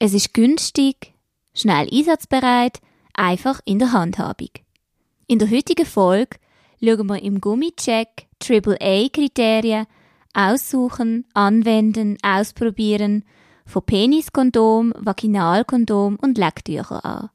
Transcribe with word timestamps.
Es 0.00 0.14
ist 0.14 0.32
günstig, 0.32 1.12
schnell 1.54 1.88
einsatzbereit, 1.92 2.78
einfach 3.14 3.60
in 3.64 3.80
der 3.80 3.92
Handhabung. 3.92 4.50
In 5.26 5.40
der 5.40 5.50
heutigen 5.50 5.86
Folge 5.86 6.38
schauen 6.80 7.08
wir 7.08 7.20
im 7.20 7.40
Gummicheck 7.40 8.28
AAA-Kriterien 8.40 9.86
aussuchen, 10.34 11.26
anwenden, 11.34 12.16
ausprobieren 12.22 13.24
von 13.66 13.82
Peniskondom, 13.82 14.94
Vaginalkondom 14.96 16.16
und 16.22 16.38
Lecktücher 16.38 17.04
an. 17.04 17.30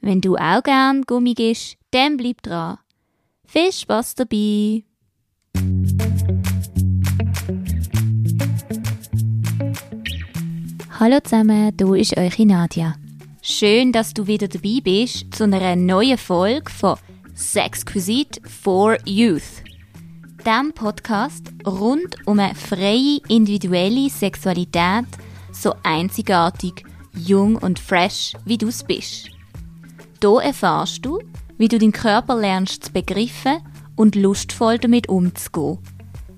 Wenn 0.00 0.20
du 0.20 0.36
auch 0.36 0.64
gern 0.64 1.02
Gummi 1.02 1.34
gibst, 1.34 1.76
dann 1.92 2.16
bleib 2.16 2.42
dran. 2.42 2.78
Viel 3.44 3.72
Spaß 3.72 4.16
dabei! 4.16 4.82
Hallo 11.04 11.18
zusammen, 11.18 11.76
du 11.76 11.94
ist 11.94 12.16
eure 12.16 12.46
Nadia. 12.46 12.94
Schön, 13.42 13.90
dass 13.90 14.14
du 14.14 14.28
wieder 14.28 14.46
dabei 14.46 14.78
bist 14.84 15.34
zu 15.34 15.42
einer 15.42 15.74
neuen 15.74 16.16
Folge 16.16 16.70
von 16.70 16.96
Sexquisite 17.34 18.40
for 18.48 18.96
Youth. 19.04 19.64
Dem 20.46 20.72
Podcast 20.72 21.52
rund 21.66 22.14
um 22.24 22.38
eine 22.38 22.54
freie 22.54 23.18
individuelle 23.28 24.08
Sexualität, 24.10 25.06
so 25.50 25.74
einzigartig, 25.82 26.84
jung 27.12 27.56
und 27.56 27.80
fresh, 27.80 28.34
wie 28.44 28.58
du 28.58 28.68
es 28.68 28.84
bist. 28.84 29.28
Hier 30.20 30.40
erfahrst 30.40 31.04
du, 31.04 31.18
wie 31.58 31.66
du 31.66 31.80
deinen 31.80 31.90
Körper 31.90 32.36
lernst 32.36 32.84
zu 32.84 32.92
begriffen 32.92 33.58
und 33.96 34.14
lustvoll 34.14 34.78
damit 34.78 35.08
umzugehen. 35.08 35.78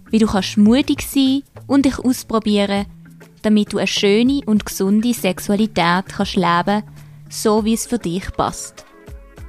Wie 0.08 0.20
du 0.20 0.26
kannst 0.26 0.56
mutig 0.56 1.02
sein 1.02 1.42
und 1.66 1.84
dich 1.84 1.98
ausprobieren 1.98 2.86
damit 3.44 3.72
du 3.72 3.78
eine 3.78 3.86
schöne 3.86 4.40
und 4.46 4.66
gesunde 4.66 5.14
Sexualität 5.14 6.06
kannst 6.08 6.36
leben 6.36 6.82
so 7.34 7.64
wie 7.64 7.74
es 7.74 7.86
für 7.86 7.98
dich 7.98 8.24
passt. 8.36 8.84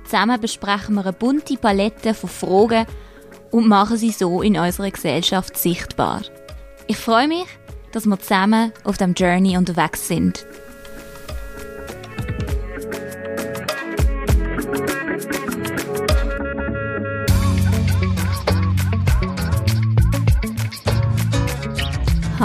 Zusammen 0.06 0.40
besprechen 0.40 0.96
wir 0.96 1.04
eine 1.04 1.14
bunte 1.14 1.58
Palette 1.58 2.14
von 2.14 2.30
Fragen 2.30 2.86
und 3.52 3.68
machen 3.68 3.98
sie 3.98 4.12
so 4.12 4.42
in 4.42 4.58
unserer 4.58 4.92
Gesellschaft 4.92 5.58
sichtbar. 5.58 6.22
Ich 6.88 6.98
freue 6.98 7.28
mich, 7.28 7.46
dass 7.92 8.06
wir 8.06 8.20
zusammen 8.20 8.72
auf 8.84 8.98
dem 8.98 9.14
Journey 9.14 9.58
unterwegs 9.58 10.08
sind. 10.08 10.46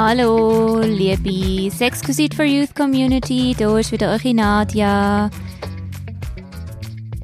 Hallo, 0.02 0.80
liebe 0.80 1.70
Sexquisite 1.70 2.34
for 2.34 2.46
Youth 2.46 2.74
Community, 2.74 3.54
hier 3.54 3.76
ist 3.76 3.92
wieder 3.92 4.10
eure 4.12 4.32
Nadia. 4.32 5.30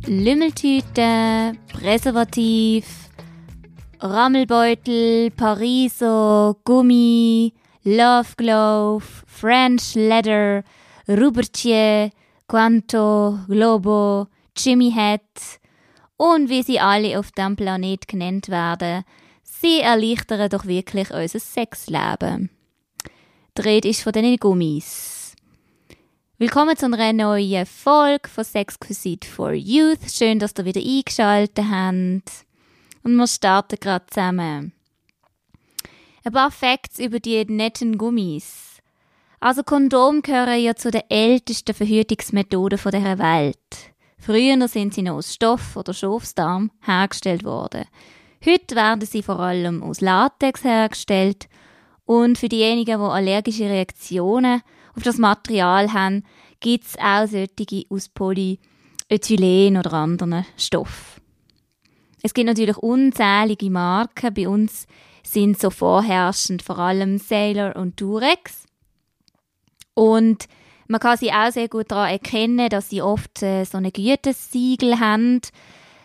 Lümmeltüte, 0.07 1.55
Präservativ, 1.73 2.85
Rammelbeutel, 4.01 5.31
Pariso, 5.31 6.59
Gummi, 6.65 7.55
Love 7.85 8.35
Glove, 8.37 9.07
French 9.27 9.95
Leather, 9.95 10.63
Rubertier, 11.09 12.11
Quanto, 12.47 13.39
Globo, 13.49 14.27
Jimmy 14.55 14.93
Hat 14.93 15.23
und 16.19 16.51
wie 16.51 16.63
sie 16.63 16.79
alle 16.79 17.19
auf 17.19 17.33
dem 17.33 17.57
Planet 17.57 18.07
genannt 18.07 18.51
werden, 18.51 19.05
sie 19.43 19.81
erleichtern 19.81 20.51
doch 20.51 20.67
wirklich 20.67 21.11
unser 21.11 21.41
Sexleben. 21.41 22.51
Die 23.57 23.63
Rede 23.63 23.89
ist 23.89 24.03
von 24.03 24.13
diesen 24.13 24.37
Gummis. 24.37 25.35
Willkommen 26.37 26.77
zu 26.77 26.85
einer 26.85 27.13
neuen 27.15 27.65
Folge 27.65 28.29
von 28.29 28.45
Sexquisite 28.45 29.27
for 29.27 29.53
Youth. 29.53 30.11
Schön, 30.13 30.39
dass 30.39 30.53
ihr 30.59 30.67
wieder 30.67 30.83
eingeschaltet 30.83 31.65
habt. 31.65 32.45
Und 33.03 33.17
wir 33.17 33.27
starten 33.27 33.79
gerade 33.81 34.05
zusammen. 34.11 34.75
Ein 36.23 36.33
paar 36.33 36.51
Facts 36.51 36.99
über 36.99 37.19
die 37.19 37.43
netten 37.47 37.97
Gummis. 37.97 38.83
Also 39.41 39.63
Kondom 39.63 40.21
gehören 40.21 40.61
ja 40.61 40.75
zu 40.75 40.91
den 40.91 41.09
ältesten 41.09 41.75
Verhütungsmethoden 41.75 42.79
dieser 42.79 43.19
Welt. 43.19 43.95
Früher 44.19 44.69
sind 44.69 44.93
sie 44.93 45.03
noch 45.03 45.15
aus 45.15 45.33
Stoff 45.33 45.77
oder 45.77 45.95
Schafsdarm 45.95 46.71
hergestellt 46.83 47.45
worden. 47.45 47.87
Heute 48.45 48.77
werden 48.77 49.07
sie 49.07 49.23
vor 49.23 49.41
allem 49.41 49.83
aus 49.83 50.03
Latex 50.03 50.63
hergestellt 50.63 51.49
und 52.07 52.39
für 52.39 52.49
diejenigen, 52.49 52.99
die 52.99 53.05
allergische 53.05 53.65
Reaktionen 53.65 54.63
auf 54.97 55.03
das 55.03 55.19
Material 55.19 55.93
haben, 55.93 56.25
gibt 56.61 56.87
es 56.87 56.97
auch 56.99 57.27
solche 57.27 57.85
aus 57.91 58.09
Polyethylen 58.09 59.77
oder 59.77 59.93
anderen 59.93 60.47
Stoffen. 60.57 61.21
Es 62.23 62.33
gibt 62.33 62.47
natürlich 62.47 62.79
unzählige 62.79 63.69
Marken. 63.71 64.33
Bei 64.35 64.49
uns 64.49 64.87
sind 65.23 65.61
so 65.61 65.69
vorherrschend 65.71 66.63
vor 66.63 66.79
allem 66.79 67.19
Sailor 67.19 67.77
und 67.77 68.01
Durex. 68.01 68.65
Und 69.95 70.47
man 70.89 71.01
kann 71.01 71.19
sie 71.19 71.33
auch 71.33 71.51
sehr 71.51 71.67
gut 71.69 71.91
daran 71.91 72.11
erkennen, 72.11 72.69
dass 72.69 72.91
sie 72.91 73.03
oft 73.03 73.43
äh, 73.43 73.65
so 73.65 73.79
eine 73.79 73.91
Gütesiegel 73.91 75.01
haben. 75.01 75.41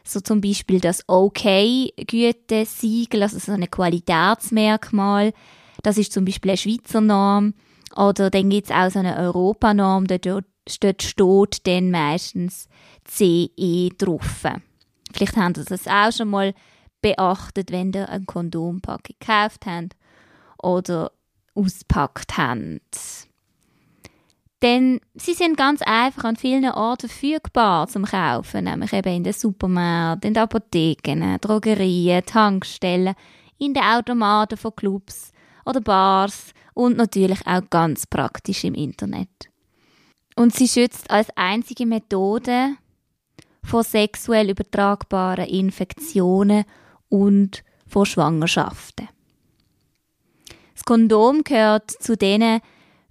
So 0.04 0.20
zum 0.20 0.42
Beispiel 0.42 0.80
das 0.80 1.08
OK-Gütesiegel, 1.08 3.22
also 3.22 3.38
so 3.38 3.52
ein 3.52 3.70
Qualitätsmerkmal. 3.70 5.34
Das 5.82 5.98
ist 5.98 6.14
zum 6.14 6.26
Beispiel 6.26 6.52
eine 6.52 6.58
Schweizer 6.58 7.02
Norm. 7.02 7.54
Oder 7.96 8.30
dann 8.30 8.50
gibt 8.50 8.70
es 8.70 8.76
auch 8.76 8.90
so 8.90 9.00
eine 9.00 9.18
Europanorm, 9.18 10.08
dort, 10.08 10.26
dort 10.26 11.02
steht 11.04 11.68
dann 11.68 11.92
meistens 11.92 12.70
CE 13.06 13.90
drauf. 13.98 14.46
Vielleicht 15.12 15.36
haben 15.36 15.56
Sie 15.56 15.66
das 15.66 15.88
auch 15.88 16.12
schon 16.12 16.30
mal 16.30 16.54
beachtet, 17.02 17.72
wenn 17.72 17.92
ihr 17.92 18.08
ein 18.10 18.26
Kondompack 18.26 19.04
gekauft 19.04 19.66
habt 19.66 19.96
oder 20.62 21.12
auspackt 21.54 22.38
habt. 22.38 23.28
Denn 24.62 25.02
sie 25.16 25.34
sind 25.34 25.58
ganz 25.58 25.82
einfach 25.82 26.24
an 26.24 26.36
vielen 26.36 26.70
Orten 26.70 27.10
verfügbar 27.10 27.88
zum 27.88 28.06
Kaufen, 28.06 28.66
nämlich 28.66 28.94
eben 28.94 29.16
in 29.16 29.24
den 29.24 29.34
Supermärkten, 29.34 30.28
in 30.28 30.34
den 30.36 30.44
Apotheken, 30.44 31.38
Drogerien, 31.42 32.24
Tankstellen, 32.26 33.16
in 33.58 33.74
den 33.74 33.84
Automaten 33.84 34.58
von 34.58 34.76
Clubs 34.76 35.32
oder 35.66 35.82
Bars 35.82 36.54
und 36.74 36.98
natürlich 36.98 37.46
auch 37.46 37.70
ganz 37.70 38.08
praktisch 38.08 38.64
im 38.64 38.74
Internet. 38.74 39.30
Und 40.36 40.56
sie 40.56 40.68
schützt 40.68 41.10
als 41.12 41.28
einzige 41.36 41.86
Methode 41.86 42.76
vor 43.64 43.84
sexuell 43.84 44.50
übertragbaren 44.50 45.46
Infektionen 45.46 46.64
und 47.10 47.64
vor 47.88 48.06
Schwangerschaften. 48.06 49.10
Das 50.74 50.86
Kondom 50.86 51.44
gehört 51.44 51.92
zu 51.92 52.18
denen 52.18 52.62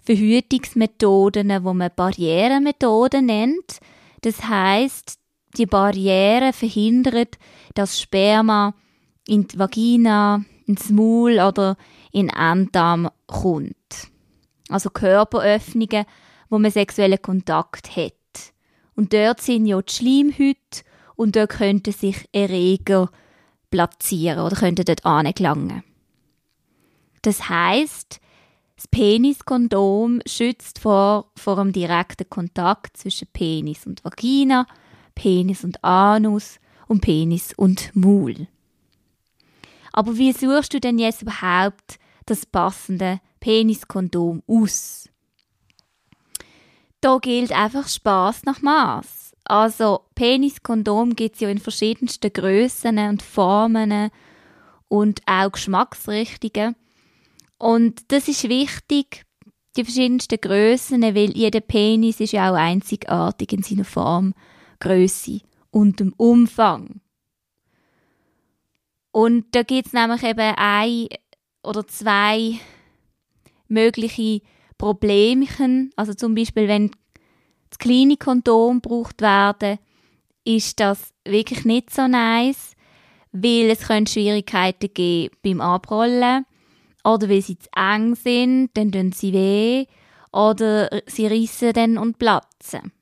Verhütungsmethoden, 0.00 1.62
wo 1.62 1.74
man 1.74 1.90
Barrieremethoden 1.94 3.26
nennt. 3.26 3.78
Das 4.22 4.42
heißt, 4.42 5.18
die 5.56 5.66
Barriere 5.66 6.52
verhindert, 6.52 7.38
dass 7.74 8.00
Sperma 8.00 8.74
in 9.26 9.46
die 9.46 9.58
Vagina, 9.58 10.44
ins 10.66 10.90
Maul 10.90 11.34
oder 11.34 11.76
in 12.12 12.28
Enddarm 12.28 13.10
kommt. 13.26 14.08
Also 14.68 14.90
Körperöffnungen, 14.90 16.04
wo 16.48 16.58
man 16.58 16.70
sexuellen 16.70 17.20
Kontakt 17.20 17.96
hat. 17.96 18.12
Und 18.94 19.12
dort 19.12 19.40
sind 19.40 19.66
ja 19.66 19.80
die 19.80 19.92
Schleimhäute 19.92 20.84
und 21.16 21.36
dort 21.36 21.50
könnten 21.50 21.92
sich 21.92 22.28
Erreger 22.32 23.10
platzieren 23.70 24.40
oder 24.40 24.56
könnten 24.56 24.84
dort 24.84 25.04
angelangen. 25.04 25.82
Das 27.22 27.48
heißt, 27.48 28.20
das 28.76 28.88
Peniskondom 28.88 30.20
schützt 30.26 30.78
vor, 30.78 31.30
vor 31.36 31.56
dem 31.56 31.72
direkten 31.72 32.28
Kontakt 32.30 32.96
zwischen 32.96 33.28
Penis 33.32 33.86
und 33.86 34.02
Vagina, 34.04 34.66
Penis 35.14 35.64
und 35.64 35.84
Anus 35.84 36.58
und 36.88 37.02
Penis 37.02 37.52
und 37.54 37.94
Maul. 37.94 38.48
Aber 39.92 40.16
wie 40.16 40.32
suchst 40.32 40.74
du 40.74 40.80
denn 40.80 40.98
jetzt 40.98 41.22
überhaupt 41.22 41.98
das 42.26 42.46
passende 42.46 43.20
Peniskondom 43.40 44.42
aus? 44.46 45.08
Da 47.00 47.18
gilt 47.18 47.52
einfach 47.52 47.88
Spaß 47.88 48.44
nach 48.44 48.60
Maß. 48.60 49.32
Also 49.44 50.02
Peniskondom 50.14 51.16
gibt 51.16 51.36
es 51.36 51.40
ja 51.40 51.48
in 51.48 51.58
verschiedensten 51.58 52.32
Größen 52.32 52.98
und 52.98 53.22
Formen 53.22 54.10
und 54.88 55.22
auch 55.26 55.50
Geschmacksrichtungen. 55.50 56.76
Und 57.58 58.12
das 58.12 58.28
ist 58.28 58.48
wichtig, 58.48 59.24
die 59.76 59.84
verschiedensten 59.84 60.40
Größen, 60.40 61.02
weil 61.02 61.36
jeder 61.36 61.60
Penis 61.60 62.20
ist 62.20 62.32
ja 62.32 62.50
auch 62.50 62.56
einzigartig 62.56 63.52
in 63.52 63.62
seiner 63.62 63.84
Form, 63.84 64.34
Größe 64.80 65.40
und 65.70 66.00
dem 66.00 66.12
Umfang. 66.16 67.00
Und 69.12 69.46
da 69.52 69.62
gibt 69.62 69.88
es 69.88 69.92
nämlich 69.92 70.22
eben 70.22 70.54
ein 70.56 71.08
oder 71.62 71.86
zwei 71.86 72.58
mögliche 73.68 74.40
Problemchen. 74.78 75.92
Also 75.96 76.14
zum 76.14 76.34
Beispiel, 76.34 76.68
wenn 76.68 76.90
das 77.70 77.78
kleine 77.78 78.16
Kondom 78.16 78.80
gebraucht 78.80 79.20
werden, 79.20 79.78
ist 80.44 80.80
das 80.80 81.12
wirklich 81.24 81.64
nicht 81.64 81.90
so 81.90 82.08
nice, 82.08 82.72
weil 83.32 83.70
es 83.70 83.86
können 83.86 84.06
Schwierigkeiten 84.06 84.92
geben 84.92 85.36
beim 85.42 85.60
Abrollen 85.60 86.46
oder 87.04 87.28
weil 87.28 87.42
sie 87.42 87.58
zu 87.58 87.68
eng 87.76 88.14
sind, 88.14 88.70
dann 88.74 88.92
tun 88.92 89.12
sie 89.12 89.32
weh 89.32 89.86
oder 90.32 90.88
sie 91.06 91.26
rissen 91.26 91.72
dann 91.72 91.98
und 91.98 92.18
platzen. 92.18 92.92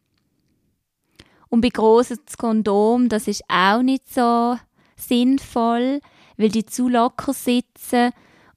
Und 1.49 1.63
bei 1.63 1.71
grossen 1.71 2.19
Kondom, 2.37 3.09
das 3.09 3.27
ist 3.27 3.43
auch 3.49 3.83
nicht 3.83 4.13
so 4.13 4.59
sinnvoll, 4.99 6.00
weil 6.37 6.49
die 6.49 6.67
zu 6.67 6.89
locker 6.89 7.33
sitzen 7.33 8.12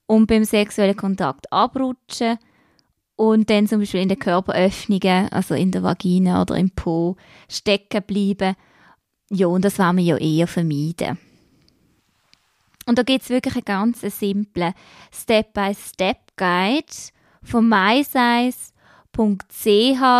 und 0.06 0.26
beim 0.26 0.44
sexuellen 0.44 0.96
Kontakt 0.96 1.52
abrutschen 1.52 2.38
und 3.16 3.50
dann 3.50 3.68
zum 3.68 3.80
Beispiel 3.80 4.00
in 4.00 4.08
den 4.08 4.18
Körperöffnungen, 4.18 5.30
also 5.30 5.54
in 5.54 5.70
der 5.70 5.82
Vagina 5.82 6.42
oder 6.42 6.56
im 6.56 6.70
Po, 6.70 7.16
stecken 7.48 8.02
bleiben. 8.02 8.56
Ja, 9.30 9.46
und 9.46 9.64
das 9.64 9.78
wollen 9.78 9.98
wir 9.98 10.04
ja 10.04 10.16
eher 10.16 10.46
vermeiden. 10.46 11.18
Und 12.86 12.98
da 12.98 13.02
gibt 13.02 13.22
es 13.22 13.30
wirklich 13.30 13.54
einen 13.54 13.64
ganz 13.64 14.00
simplen 14.00 14.74
Step-by-Step-Guide 15.12 16.92
von 17.42 17.68
mysize.ch, 17.68 18.50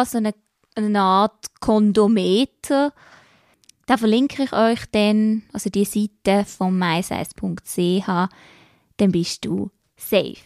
so 0.06 0.18
eine, 0.18 0.34
eine 0.76 1.00
Art 1.00 1.60
Kondometer. 1.60 2.92
Da 3.86 3.96
verlinke 3.96 4.44
ich 4.44 4.52
euch 4.52 4.80
dann, 4.92 5.42
also 5.52 5.68
die 5.70 5.84
Seite 5.84 6.44
von 6.44 6.78
mysize.ch, 6.78 8.06
dann 8.96 9.12
bist 9.12 9.44
du 9.44 9.70
safe. 9.96 10.36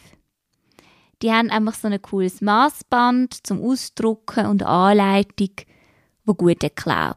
Die 1.23 1.33
haben 1.33 1.51
einfach 1.51 1.75
so 1.75 1.89
ein 1.89 2.01
cooles 2.01 2.41
Maßband 2.41 3.47
zum 3.47 3.63
Ausdrucken 3.63 4.47
und 4.47 4.63
Anleitung, 4.63 5.51
wo 6.25 6.35
gut 6.35 6.63
erklärt. 6.63 7.17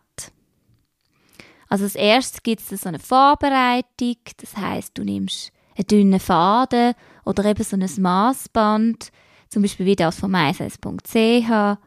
Also 1.68 1.84
als 1.84 1.96
erstes 1.96 2.42
gibt 2.42 2.62
es 2.62 2.82
so 2.82 2.90
eine 2.90 3.00
Vorbereitung, 3.00 4.18
das 4.38 4.58
heißt, 4.58 4.98
du 4.98 5.04
nimmst 5.04 5.52
einen 5.78 5.88
dünnen 5.88 6.20
Faden 6.20 6.96
oder 7.26 7.46
eben 7.46 7.64
so 7.64 7.78
ein 7.78 8.02
Maßband, 8.02 9.12
zum 9.50 9.62
Beispiel 9.62 9.86
wie 9.86 9.96
das 9.96 10.20
von 10.20 10.32
mysize.ch. 10.32 11.78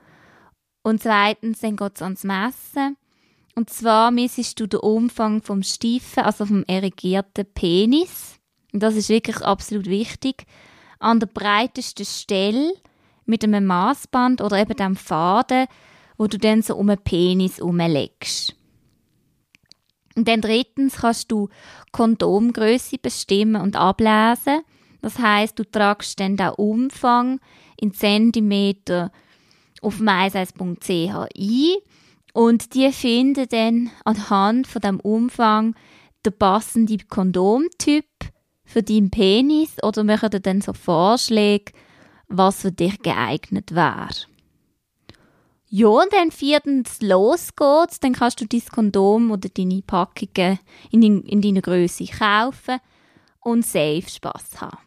Und 0.85 1.03
zweitens, 1.03 1.61
dann 1.61 1.77
geht 1.77 1.97
es 1.97 2.03
ans 2.03 2.25
Messen. 2.25 2.97
Und 3.55 3.71
zwar 3.71 4.11
messest 4.11 4.59
du 4.61 4.67
den 4.67 4.81
Umfang 4.81 5.43
vom 5.43 5.63
steifen, 5.63 6.23
also 6.23 6.47
vom 6.47 6.65
erigierten 6.67 7.47
Penis. 7.53 8.37
Und 8.73 8.83
das 8.83 8.95
ist 8.97 9.09
wirklich 9.09 9.37
absolut 9.43 9.87
wichtig. 9.87 10.45
An 10.99 11.21
der 11.21 11.27
breitesten 11.27 12.07
Stelle 12.07 12.73
mit 13.27 13.45
einem 13.45 13.67
Maßband 13.67 14.41
oder 14.41 14.59
eben 14.59 14.77
dem 14.77 14.97
Faden, 14.97 15.67
wo 16.17 16.27
du 16.27 16.39
dann 16.39 16.63
so 16.63 16.77
um 16.77 16.87
den 16.87 16.99
Penis 16.99 17.61
umlegst. 17.61 18.55
Und 20.15 20.29
dann 20.29 20.41
drittens 20.41 20.97
kannst 20.97 21.33
du 21.33 21.49
Kondomgröße 21.91 22.99
bestimmen 22.99 23.61
und 23.61 23.77
ablesen. 23.77 24.63
Das 25.01 25.19
heißt, 25.19 25.59
du 25.59 25.65
tragst 25.65 26.21
dann 26.21 26.37
den 26.37 26.51
Umfang 26.51 27.41
in 27.77 27.93
Zentimeter 27.93 29.11
auf 29.81 29.99
mysize.ch 29.99 30.91
ein 30.91 31.77
und 32.33 32.75
die 32.75 32.91
finden 32.93 33.47
dann 33.49 33.91
anhand 34.05 34.67
von 34.67 34.81
dem 34.81 35.01
Umfang 35.01 35.75
den 36.25 36.37
passenden 36.39 37.07
Kondomtyp 37.09 38.07
für 38.65 38.83
deinen 38.83 39.11
Penis 39.11 39.77
oder 39.83 40.05
machen 40.05 40.31
dir 40.31 40.41
dann 40.41 40.61
so 40.61 40.73
Vorschläge, 40.73 41.73
was 42.29 42.63
für 42.63 42.73
dich 42.73 43.01
geeignet 43.03 43.75
wäre. 43.75 44.09
Ja, 45.69 45.89
und 45.89 46.13
dann 46.13 46.31
viertens 46.31 47.01
los 47.01 47.57
geht's, 47.57 47.99
dann 48.01 48.13
kannst 48.13 48.41
du 48.41 48.47
dein 48.47 48.65
Kondom 48.71 49.31
oder 49.31 49.49
deine 49.49 49.83
Packungen 49.83 50.59
in, 50.91 51.23
in 51.23 51.41
deiner 51.41 51.63
Größe 51.63 52.05
kaufen 52.07 52.79
und 53.41 53.65
safe 53.65 54.05
Spaß 54.07 54.61
haben. 54.61 54.79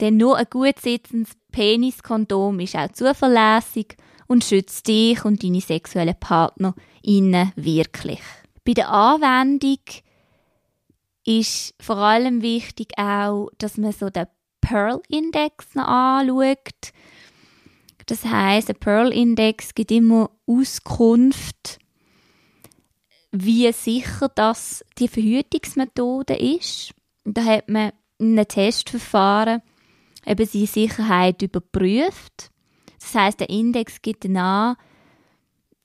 Denn 0.00 0.16
nur 0.16 0.36
ein 0.36 0.46
gut 0.48 0.78
sitzendes 0.78 1.32
Peniskondom 1.50 2.60
ist 2.60 2.76
auch 2.76 2.92
zuverlässig 2.92 3.96
und 4.28 4.44
schützt 4.44 4.86
dich 4.86 5.24
und 5.24 5.42
deine 5.42 5.60
sexuellen 5.60 6.18
Partner 6.18 6.74
innen 7.02 7.52
wirklich. 7.56 8.20
Bei 8.64 8.74
der 8.74 8.90
Anwendung 8.90 9.78
ist 11.24 11.74
vor 11.80 11.96
allem 11.96 12.42
wichtig 12.42 12.92
auch, 12.96 13.48
dass 13.58 13.76
man 13.76 13.92
so 13.92 14.10
den 14.10 14.26
Pearl-Index 14.60 15.76
anschaut. 15.76 16.92
Das 18.06 18.24
heißt, 18.24 18.68
der 18.68 18.74
Pearl-Index 18.74 19.74
gibt 19.74 19.90
immer 19.90 20.30
Auskunft, 20.46 21.78
wie 23.30 23.70
sicher 23.72 24.30
das 24.34 24.84
die 24.98 25.08
Verhütungsmethode 25.08 26.34
ist. 26.34 26.94
Da 27.24 27.44
hat 27.44 27.68
man 27.68 27.92
in 28.18 28.38
einem 28.38 28.48
Testverfahren 28.48 29.62
eben 30.26 30.46
seine 30.46 30.66
Sicherheit 30.66 31.42
überprüft. 31.42 32.50
Das 33.00 33.14
heißt, 33.14 33.40
der 33.40 33.50
Index 33.50 34.02
gibt 34.02 34.26
an, 34.26 34.76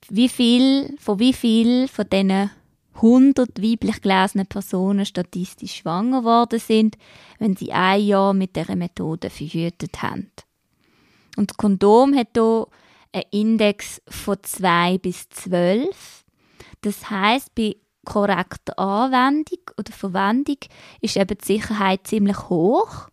wie 0.08 0.28
viel, 0.28 0.96
von 0.98 1.18
wie 1.18 1.32
viel 1.32 1.88
von 1.88 2.08
diesen 2.10 2.50
100 2.94 3.60
weiblich 3.60 4.00
gelesenen 4.02 4.46
Personen 4.46 5.04
statistisch 5.04 5.76
schwanger 5.76 6.24
worden 6.24 6.58
sind, 6.58 6.96
wenn 7.38 7.56
sie 7.56 7.72
ein 7.72 8.04
Jahr 8.04 8.34
mit 8.34 8.56
dieser 8.56 8.76
Methode 8.76 9.30
verhütet 9.30 10.02
haben. 10.02 10.30
Und 11.36 11.50
das 11.50 11.56
Kondom 11.56 12.14
hat 12.14 12.28
hier 12.34 12.68
einen 13.12 13.24
Index 13.30 14.00
von 14.08 14.36
2 14.40 14.98
bis 14.98 15.28
12. 15.30 16.24
Das 16.82 17.10
heißt, 17.10 17.54
bei 17.54 17.76
korrekter 18.04 18.78
Anwendung 18.78 19.58
oder 19.78 19.92
Verwendung 19.92 20.58
ist 21.00 21.16
eben 21.16 21.38
die 21.38 21.44
Sicherheit 21.44 22.06
ziemlich 22.06 22.48
hoch, 22.48 23.08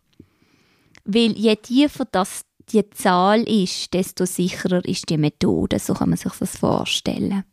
weil 1.06 1.32
je 1.32 1.56
tiefer 1.56 2.06
das 2.06 2.42
die 2.72 2.90
Zahl 2.92 3.42
ist, 3.44 3.94
desto 3.94 4.26
sicherer 4.26 4.84
ist 4.86 5.10
die 5.10 5.18
Methode. 5.18 5.80
So 5.80 5.94
kann 5.94 6.10
man 6.10 6.18
sich 6.18 6.32
das 6.34 6.58
vorstellen. 6.58 7.44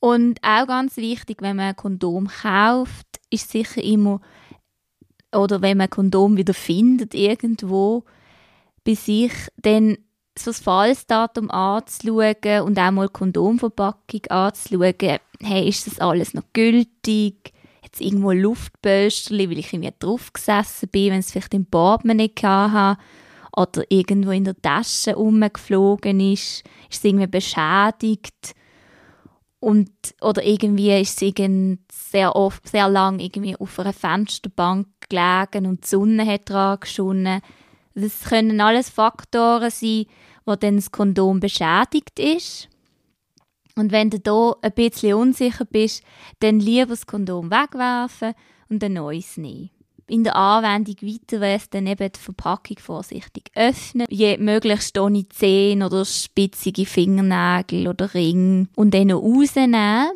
Und 0.00 0.38
auch 0.42 0.66
ganz 0.66 0.96
wichtig, 0.96 1.40
wenn 1.40 1.56
man 1.56 1.70
ein 1.70 1.76
Kondom 1.76 2.28
kauft, 2.28 3.06
ist 3.30 3.50
sicher 3.50 3.82
immer, 3.82 4.20
oder 5.34 5.62
wenn 5.62 5.78
man 5.78 5.86
ein 5.86 5.90
Kondom 5.90 6.36
wieder 6.36 6.54
findet 6.54 7.14
irgendwo, 7.14 8.04
bei 8.84 8.94
sich 8.94 9.32
dann 9.56 9.96
so 10.38 10.50
das 10.50 10.60
Fallsdatum 10.60 11.50
anzuschauen 11.50 12.62
und 12.64 12.78
auch 12.78 12.90
mal 12.90 13.06
die 13.06 13.12
Kondomverpackung 13.12 14.26
anzuschauen. 14.28 15.18
Hey, 15.40 15.68
ist 15.68 15.86
das 15.86 16.00
alles 16.00 16.34
noch 16.34 16.44
gültig? 16.52 17.52
Jetzt 17.82 18.00
irgendwo 18.00 18.30
ein 18.30 18.40
Luftbösterchen, 18.40 19.50
weil 19.50 19.58
ich 19.58 19.72
irgendwie 19.72 19.94
drauf 19.98 20.32
gesessen 20.32 20.88
bin, 20.88 21.12
wenn 21.12 21.20
es 21.20 21.30
vielleicht 21.30 21.54
im 21.54 21.66
Portemonnaie 21.66 22.32
hatte 22.42 23.00
oder 23.56 23.84
irgendwo 23.88 24.30
in 24.30 24.44
der 24.44 24.60
Tasche 24.60 25.14
rumgeflogen 25.14 26.20
ist, 26.20 26.64
ist 26.90 26.98
es 26.98 27.04
irgendwie 27.04 27.26
beschädigt 27.26 28.54
und 29.60 29.90
oder 30.20 30.44
irgendwie 30.44 31.00
ist 31.00 31.22
es 31.22 31.34
sehr 31.90 32.36
oft, 32.36 32.68
sehr 32.68 32.88
lang 32.88 33.18
irgendwie 33.18 33.56
auf 33.56 33.78
einer 33.78 33.92
Fensterbank 33.92 34.88
gelegen 35.08 35.66
und 35.66 35.84
die 35.84 35.88
Sonne 35.88 36.26
hat 36.26 36.50
dran 36.50 36.80
geschonnen 36.80 37.40
das 37.94 38.24
können 38.24 38.60
alles 38.60 38.90
Faktoren 38.90 39.70
sein, 39.70 40.06
wo 40.44 40.56
dann 40.56 40.76
das 40.76 40.90
Kondom 40.90 41.40
beschädigt 41.40 42.18
ist. 42.18 42.68
Und 43.76 43.92
wenn 43.92 44.10
du 44.10 44.20
da 44.20 44.54
ein 44.62 44.72
bisschen 44.72 45.14
unsicher 45.14 45.64
bist, 45.64 46.02
dann 46.40 46.60
lieber 46.60 46.86
das 46.86 47.06
Kondom 47.06 47.50
wegwerfen 47.50 48.34
und 48.68 48.82
ein 48.82 48.94
neues 48.94 49.36
nehmen. 49.36 49.70
In 50.06 50.24
der 50.24 50.36
Anwendung 50.36 50.96
weiter 51.00 51.40
wäre 51.40 51.56
es 51.56 51.70
dann 51.70 51.86
eben 51.86 52.12
die 52.12 52.20
Verpackung 52.20 52.78
vorsichtig 52.78 53.50
öffnen, 53.54 54.06
je 54.10 54.36
möglichst 54.36 54.98
ohne 54.98 55.26
Zehen 55.28 55.82
oder 55.82 56.04
spitzige 56.04 56.84
Fingernägel 56.84 57.88
oder 57.88 58.12
Ring 58.12 58.68
und 58.76 58.92
dann 58.92 59.08
noch 59.08 59.22
rausnehmen 59.22 60.10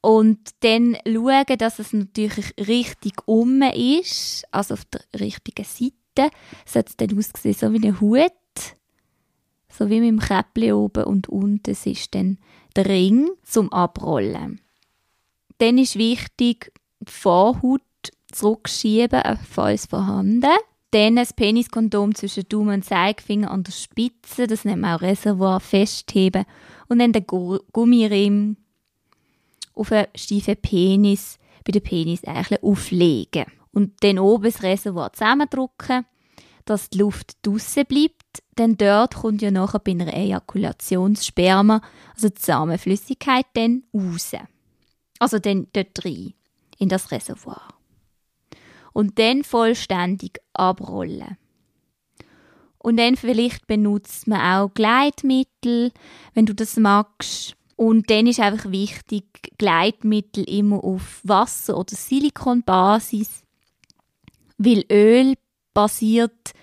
und 0.00 0.38
dann 0.60 0.96
schauen, 1.04 1.58
dass 1.58 1.78
es 1.78 1.92
natürlich 1.92 2.54
richtig 2.58 3.14
um 3.26 3.62
ist, 3.62 4.44
also 4.50 4.74
auf 4.74 4.84
der 4.86 5.00
richtigen 5.18 5.64
Seite 5.64 6.34
sollte 6.64 6.90
es 6.90 6.96
dann 6.96 7.18
aussehen, 7.18 7.54
so 7.54 7.72
wie 7.72 7.86
ein 7.86 8.00
Hut. 8.00 8.32
So 9.68 9.90
wie 9.90 10.00
mit 10.00 10.08
dem 10.08 10.20
Käppchen 10.20 10.72
oben 10.72 11.04
und 11.04 11.28
unten 11.28 11.70
ist 11.70 12.14
dann 12.14 12.38
der 12.76 12.86
Ring 12.86 13.28
zum 13.42 13.72
Abrollen. 13.72 14.60
Dann 15.58 15.76
ist 15.76 15.98
wichtig, 15.98 16.72
die 17.00 17.12
Vorhaut 17.12 17.82
zurückschieben, 18.32 19.22
falls 19.48 19.86
vorhanden. 19.86 20.50
Dann 20.90 21.18
ein 21.18 21.26
Peniskondom 21.34 22.14
zwischen 22.14 22.48
Daumen 22.48 22.76
und 22.76 22.84
Zeigefinger 22.84 23.50
an 23.50 23.64
der 23.64 23.72
Spitze, 23.72 24.46
das 24.46 24.64
nennt 24.64 24.82
man 24.82 24.96
auch 24.96 25.02
Reservoir, 25.02 25.60
festheben. 25.60 26.44
Und 26.88 27.00
dann 27.00 27.12
den 27.12 27.26
Gummirim 27.26 28.56
auf 29.74 29.92
einen 29.92 30.06
steifen 30.14 30.56
Penis, 30.56 31.38
bei 31.64 31.72
den 31.72 31.82
Penis 31.82 32.24
eigentlich 32.24 32.62
auflegen 32.62 33.46
und 33.72 33.92
dann 34.00 34.18
oben 34.18 34.44
das 34.44 34.62
Reservoir 34.62 35.12
zusammendrücken, 35.12 36.06
dass 36.64 36.88
die 36.88 36.98
Luft 36.98 37.36
draussen 37.44 37.84
bleibt 37.86 38.26
denn 38.58 38.76
dort 38.76 39.16
kommt 39.16 39.42
ja 39.42 39.50
nachher 39.50 39.80
bei 39.80 39.92
einer 39.92 40.12
Ejakulation 40.12 41.16
Sperma, 41.16 41.82
also 42.14 42.28
die 42.28 42.40
Samenflüssigkeit, 42.40 43.46
dann 43.54 43.84
raus. 43.92 44.32
Also 45.18 45.38
dann 45.38 45.66
dort 45.72 46.04
rein, 46.04 46.34
in 46.78 46.88
das 46.88 47.10
Reservoir. 47.10 47.75
Und 48.96 49.18
dann 49.18 49.44
vollständig 49.44 50.38
abrollen. 50.54 51.36
Und 52.78 52.96
dann 52.96 53.16
vielleicht 53.16 53.66
benutzt 53.66 54.26
man 54.26 54.40
auch 54.40 54.72
Gleitmittel, 54.72 55.92
wenn 56.32 56.46
du 56.46 56.54
das 56.54 56.78
magst. 56.78 57.56
Und 57.76 58.08
dann 58.08 58.26
ist 58.26 58.40
einfach 58.40 58.70
wichtig, 58.70 59.26
Gleitmittel 59.58 60.44
immer 60.44 60.82
auf 60.82 61.20
Wasser- 61.24 61.76
oder 61.76 61.94
Silikonbasis, 61.94 63.42
weil 64.56 64.86
Öl 64.90 65.34
basiert 65.74 66.54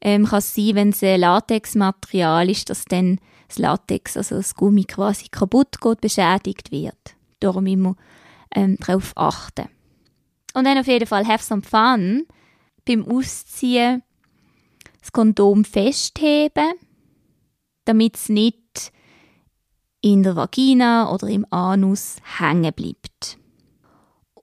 ähm, 0.00 0.26
kann 0.26 0.38
es 0.38 0.54
sein, 0.54 0.76
wenn 0.76 0.90
es 0.90 1.02
ein 1.02 1.18
Latexmaterial 1.18 2.48
ist, 2.48 2.70
dass 2.70 2.84
dann 2.84 3.18
das 3.48 3.58
Latex, 3.58 4.16
also 4.16 4.36
das 4.36 4.54
Gummi 4.54 4.84
quasi 4.84 5.26
kaputt 5.28 5.80
geht, 5.80 6.00
beschädigt 6.00 6.70
wird. 6.70 7.16
Darum 7.40 7.66
immer 7.66 7.96
ähm, 8.54 8.76
darauf 8.78 9.10
achten. 9.16 9.68
Und 10.54 10.64
dann 10.64 10.78
auf 10.78 10.86
jeden 10.86 11.06
Fall 11.06 11.26
have 11.26 11.44
some 11.44 11.62
fun 11.62 12.26
beim 12.84 13.06
Ausziehen 13.06 14.02
das 15.00 15.12
Kondom 15.12 15.64
festheben, 15.64 16.72
damit 17.84 18.16
es 18.16 18.28
nicht 18.28 18.92
in 20.02 20.22
der 20.22 20.36
Vagina 20.36 21.12
oder 21.12 21.28
im 21.28 21.46
Anus 21.50 22.16
hängen 22.38 22.72
bleibt. 22.72 23.38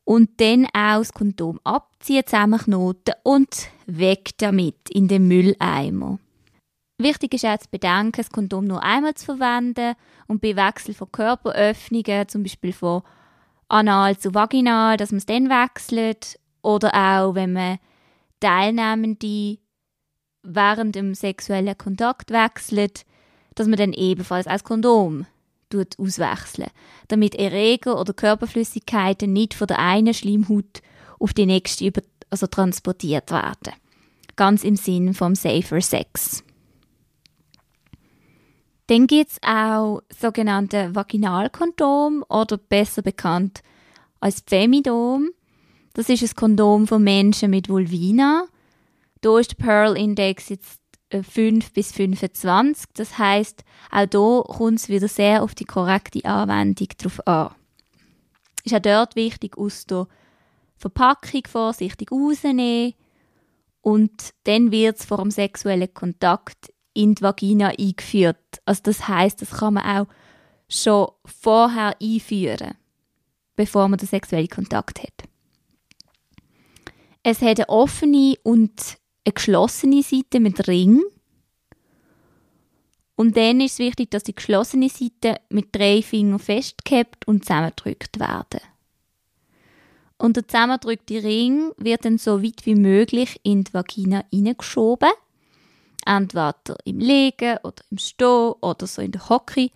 Und 0.03 0.39
dann 0.39 0.65
auch 0.67 0.99
das 0.99 1.13
Kondom 1.13 1.59
abziehen, 1.63 2.23
zusammenknoten 2.25 3.15
und 3.23 3.69
weg 3.85 4.31
damit 4.37 4.89
in 4.89 5.07
den 5.07 5.27
Mülleimer. 5.27 6.19
Wichtig 6.99 7.33
ist 7.33 7.45
auch 7.45 7.57
zu 7.57 7.69
bedenken, 7.69 8.13
das 8.13 8.31
Kondom 8.31 8.65
nur 8.65 8.81
einmal 8.81 9.13
zu 9.13 9.25
verwenden 9.25 9.95
und 10.27 10.41
bei 10.41 10.55
Wechsel 10.55 10.93
von 10.93 11.11
Körperöffnungen, 11.11 12.27
zum 12.27 12.43
Beispiel 12.43 12.73
von 12.73 13.03
anal 13.69 14.17
zu 14.17 14.33
vaginal, 14.33 14.97
dass 14.97 15.11
man 15.11 15.19
es 15.19 15.25
dann 15.25 15.49
wechselt. 15.49 16.39
Oder 16.61 16.93
auch, 16.93 17.35
wenn 17.35 17.53
man 17.53 17.79
Teilnehmende 18.39 19.59
während 20.43 20.95
dem 20.95 21.13
sexuellen 21.13 21.77
Kontakt 21.77 22.31
wechselt, 22.31 23.05
dass 23.55 23.67
man 23.67 23.77
dann 23.77 23.93
ebenfalls 23.93 24.47
als 24.47 24.63
Kondom 24.63 25.25
auswechseln, 25.97 26.69
damit 27.09 27.35
Erreger 27.35 27.99
oder 27.99 28.13
Körperflüssigkeiten 28.13 29.33
nicht 29.33 29.53
von 29.53 29.67
der 29.67 29.79
einen 29.79 30.13
Schleimhaut 30.13 30.81
auf 31.19 31.33
die 31.33 31.45
nächste 31.45 31.87
über, 31.87 32.01
also 32.29 32.47
transportiert 32.47 33.31
werden. 33.31 33.73
Ganz 34.35 34.63
im 34.63 34.75
Sinn 34.77 35.13
vom 35.13 35.35
Safer 35.35 35.81
Sex. 35.81 36.43
Dann 38.87 39.07
gibt 39.07 39.31
es 39.31 39.37
auch 39.43 40.01
sogenannte 40.17 40.95
Vaginalkondom 40.95 42.23
oder 42.29 42.57
besser 42.57 43.01
bekannt 43.01 43.61
als 44.19 44.43
Femidom. 44.45 45.29
Das 45.93 46.09
ist 46.09 46.23
ein 46.23 46.35
Kondom 46.35 46.87
von 46.87 47.03
Menschen 47.03 47.51
mit 47.51 47.69
Vulvina. 47.69 48.45
Da 49.21 49.39
ist 49.39 49.51
der 49.51 49.63
Pearl 49.63 49.97
Index 49.97 50.49
jetzt 50.49 50.79
5 51.11 51.67
äh, 51.67 51.69
bis 51.73 51.91
25. 51.91 52.91
Das 52.93 53.17
heißt, 53.17 53.63
auch 53.91 54.07
hier 54.09 54.43
kommt 54.55 54.79
es 54.79 54.89
wieder 54.89 55.07
sehr 55.07 55.43
auf 55.43 55.55
die 55.55 55.65
korrekte 55.65 56.23
Anwendung 56.25 56.87
drauf 56.97 57.25
an. 57.27 57.55
Ist 58.63 58.75
auch 58.75 58.79
dort 58.79 59.15
wichtig, 59.15 59.57
aus 59.57 59.85
der 59.85 60.07
Verpackung 60.77 61.43
vorsichtig 61.47 62.11
rausnehmen 62.11 62.93
und 63.81 64.33
dann 64.43 64.71
wird 64.71 64.99
es 64.99 65.05
vor 65.05 65.17
dem 65.17 65.31
sexuellen 65.31 65.93
Kontakt 65.93 66.73
in 66.97 67.15
die 67.15 67.21
Vagina 67.21 67.69
eingeführt. 67.69 68.37
Also 68.65 68.81
das 68.83 69.07
heißt, 69.07 69.41
das 69.41 69.51
kann 69.51 69.75
man 69.75 69.85
auch 69.85 70.07
schon 70.67 71.09
vorher 71.25 71.95
einführen, 72.01 72.73
bevor 73.55 73.87
man 73.87 73.99
den 73.99 74.07
sexuellen 74.07 74.49
Kontakt 74.49 75.01
hat. 75.01 75.29
Es 77.23 77.41
hat 77.41 77.59
eine 77.59 77.69
offene 77.69 78.35
und 78.43 78.97
eine 79.25 79.33
geschlossene 79.33 80.01
Seite 80.01 80.39
mit 80.39 80.67
Ring. 80.67 81.03
Und 83.15 83.35
dann 83.35 83.61
ist 83.61 83.73
es 83.73 83.79
wichtig, 83.79 84.11
dass 84.11 84.23
die 84.23 84.35
geschlossene 84.35 84.89
Seite 84.89 85.39
mit 85.49 85.75
drei 85.75 86.01
Fingern 86.01 86.39
festgehabt 86.39 87.27
und 87.27 87.43
zusammengedrückt 87.43 88.19
werden. 88.19 88.61
Und 90.17 90.35
der 90.35 90.47
zusammengedrückte 90.47 91.23
Ring 91.23 91.71
wird 91.77 92.05
dann 92.05 92.17
so 92.17 92.41
weit 92.41 92.65
wie 92.65 92.75
möglich 92.75 93.39
in 93.43 93.63
die 93.63 93.73
Vagina 93.73 94.23
hineingeschoben. 94.31 95.09
Entweder 96.07 96.55
im 96.85 96.99
Liegen 96.99 97.57
oder 97.63 97.83
im 97.91 97.97
Stehen 97.97 98.53
oder 98.61 98.87
so 98.87 99.01
in 99.01 99.11
der 99.11 99.29
Hocke. 99.29 99.69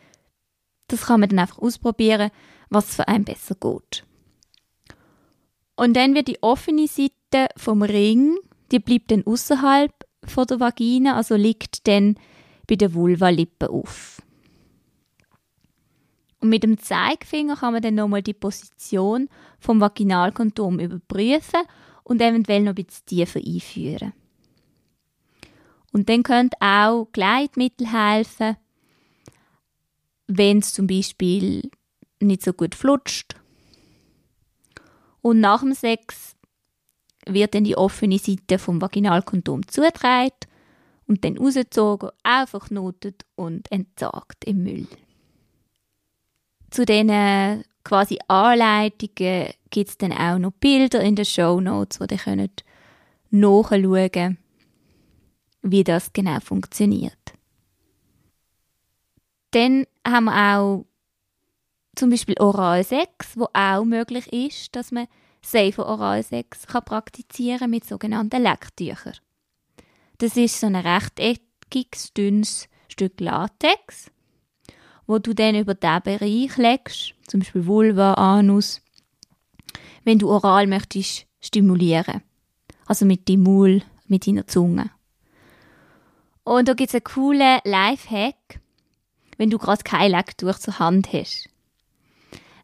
Das 0.87 1.05
kann 1.05 1.19
man 1.19 1.29
dann 1.29 1.39
einfach 1.39 1.59
ausprobieren, 1.59 2.31
was 2.69 2.95
für 2.95 3.07
einen 3.07 3.25
besser 3.25 3.55
geht. 3.55 4.05
Und 5.75 5.95
dann 5.95 6.15
wird 6.15 6.27
die 6.27 6.41
offene 6.41 6.87
Seite 6.87 7.49
vom 7.57 7.81
Ring 7.81 8.37
die 8.71 8.79
bleibt 8.79 9.11
dann 9.11 9.25
außerhalb 9.25 9.91
von 10.25 10.47
der 10.47 10.59
Vagina, 10.59 11.15
also 11.15 11.35
liegt 11.35 11.87
dann 11.87 12.15
bei 12.67 12.75
der 12.75 12.93
Vulvalippe 12.93 13.69
auf. 13.69 14.21
Und 16.39 16.49
mit 16.49 16.63
dem 16.63 16.77
Zeigefinger 16.77 17.57
kann 17.57 17.73
man 17.73 17.81
dann 17.81 17.95
nochmal 17.95 18.23
die 18.23 18.33
Position 18.33 19.29
vom 19.59 19.79
Vaginalkondom 19.79 20.79
überprüfen 20.79 21.61
und 22.03 22.21
eventuell 22.21 22.61
noch 22.61 22.71
ein 22.71 22.83
bisschen 22.85 23.05
tiefer 23.05 23.39
einführen. 23.39 24.13
Und 25.91 26.09
dann 26.09 26.23
können 26.23 26.49
auch 26.59 27.07
Gleitmittel 27.11 27.91
helfen, 27.91 28.55
wenn 30.27 30.59
es 30.59 30.73
zum 30.73 30.87
Beispiel 30.87 31.69
nicht 32.19 32.43
so 32.43 32.53
gut 32.53 32.75
flutscht. 32.75 33.35
Und 35.21 35.39
nach 35.39 35.61
dem 35.61 35.73
Sex 35.73 36.35
wird 37.25 37.53
dann 37.53 37.65
die 37.65 37.77
offene 37.77 38.17
Seite 38.17 38.57
vom 38.57 38.81
Vaginalkondom 38.81 39.67
zugetragen 39.67 40.31
und 41.07 41.23
dann 41.23 41.37
rausgezogen, 41.37 42.09
aufgeknotet 42.23 43.25
und 43.35 43.71
entsorgt 43.71 44.45
im 44.45 44.63
Müll. 44.63 44.87
Zu 46.71 46.85
diesen 46.85 47.63
quasi 47.83 48.17
Anleitungen 48.27 49.49
gibt 49.69 49.89
es 49.89 49.97
dann 49.97 50.13
auch 50.13 50.39
noch 50.39 50.53
Bilder 50.53 51.01
in 51.01 51.15
den 51.15 51.25
Show 51.25 51.59
Notes, 51.59 51.99
wo 51.99 52.05
ihr 52.09 52.17
könnt 52.17 52.63
nachschauen 53.29 54.37
wie 55.61 55.83
das 55.83 56.13
genau 56.13 56.39
funktioniert. 56.39 57.17
Dann 59.51 59.85
haben 60.07 60.25
wir 60.25 60.57
auch 60.57 60.85
zum 61.95 62.09
Beispiel 62.09 62.35
Oralsex, 62.39 63.37
wo 63.37 63.47
auch 63.53 63.83
möglich 63.83 64.31
ist, 64.31 64.75
dass 64.75 64.91
man 64.91 65.07
safer 65.41 65.85
Oralsex 65.85 66.67
kann 66.67 66.85
praktizieren 66.85 67.69
mit 67.69 67.85
sogenannten 67.85 68.41
Lecktüchern. 68.41 69.15
Das 70.19 70.37
ist 70.37 70.59
so 70.59 70.67
ein 70.67 70.75
rechteckiges, 70.75 72.13
dünnes 72.13 72.69
Stück 72.87 73.19
Latex, 73.19 74.11
wo 75.07 75.19
du 75.19 75.33
dann 75.33 75.55
über 75.55 75.73
diesen 75.73 76.03
Bereich 76.03 76.57
legst, 76.57 77.13
zum 77.27 77.41
Beispiel 77.41 77.65
Vulva, 77.65 78.13
Anus, 78.13 78.81
wenn 80.03 80.19
du 80.19 80.29
oral 80.29 80.67
möchtest 80.67 81.25
stimulieren. 81.39 82.21
Also 82.85 83.05
mit 83.05 83.27
dem 83.27 83.43
Maul, 83.43 83.81
mit 84.07 84.27
deiner 84.27 84.47
Zunge. 84.47 84.91
Und 86.43 86.67
da 86.67 86.73
gibt 86.73 86.89
es 86.89 86.95
einen 86.95 87.03
coolen 87.03 87.59
Lifehack, 87.63 88.59
wenn 89.37 89.49
du 89.49 89.57
gerade 89.57 89.83
kein 89.83 90.11
Lecktuch 90.11 90.57
zur 90.57 90.79
Hand 90.79 91.13
hast. 91.13 91.49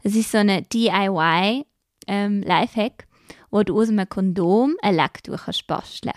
Es 0.04 0.16
ist 0.16 0.32
so 0.32 0.38
eine 0.38 0.62
DIY 0.64 1.66
ähm, 2.08 2.42
Lifehack, 2.42 3.08
wo 3.52 3.64
du 3.64 3.80
aus 3.80 3.90
einem 3.90 4.08
Kondom 4.10 4.76
ein 4.82 4.96
Lecktuch 4.96 5.46
kannst 5.46 5.68
basteln 5.68 6.14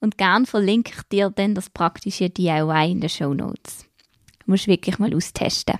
Und 0.00 0.18
gern 0.18 0.46
verlinke 0.46 0.92
ich 0.96 1.02
dir 1.04 1.30
dann 1.30 1.54
das 1.54 1.70
praktische 1.70 2.30
DIY 2.30 2.92
in 2.92 3.00
den 3.00 3.10
Show 3.10 3.34
Notes. 3.34 3.86
Du 4.44 4.52
musst 4.52 4.66
wirklich 4.66 4.98
mal 4.98 5.14
austesten. 5.14 5.78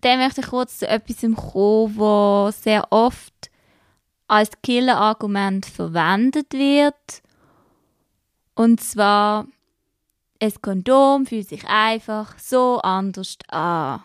Dann 0.00 0.20
möchte 0.20 0.42
ich 0.42 0.46
kurz 0.46 0.78
zu 0.78 0.88
etwas 0.88 1.20
kommen, 1.20 1.96
was 1.98 2.62
sehr 2.62 2.92
oft 2.92 3.50
als 4.28 4.50
Killer-Argument 4.62 5.66
verwendet 5.66 6.52
wird. 6.52 7.22
Und 8.58 8.80
zwar, 8.80 9.46
ein 10.42 10.52
Kondom 10.60 11.26
fühlt 11.26 11.48
sich 11.48 11.64
einfach 11.68 12.36
so 12.40 12.80
anders 12.80 13.38
an. 13.46 14.02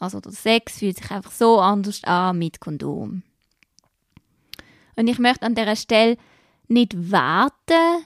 Also 0.00 0.20
der 0.20 0.32
Sex 0.32 0.78
fühlt 0.78 0.96
sich 0.96 1.10
einfach 1.10 1.30
so 1.30 1.60
anders 1.60 2.02
an 2.04 2.38
mit 2.38 2.60
Kondom. 2.60 3.22
Und 4.96 5.06
ich 5.06 5.18
möchte 5.18 5.44
an 5.44 5.54
dieser 5.54 5.76
Stelle 5.76 6.16
nicht 6.66 7.12
warten 7.12 8.04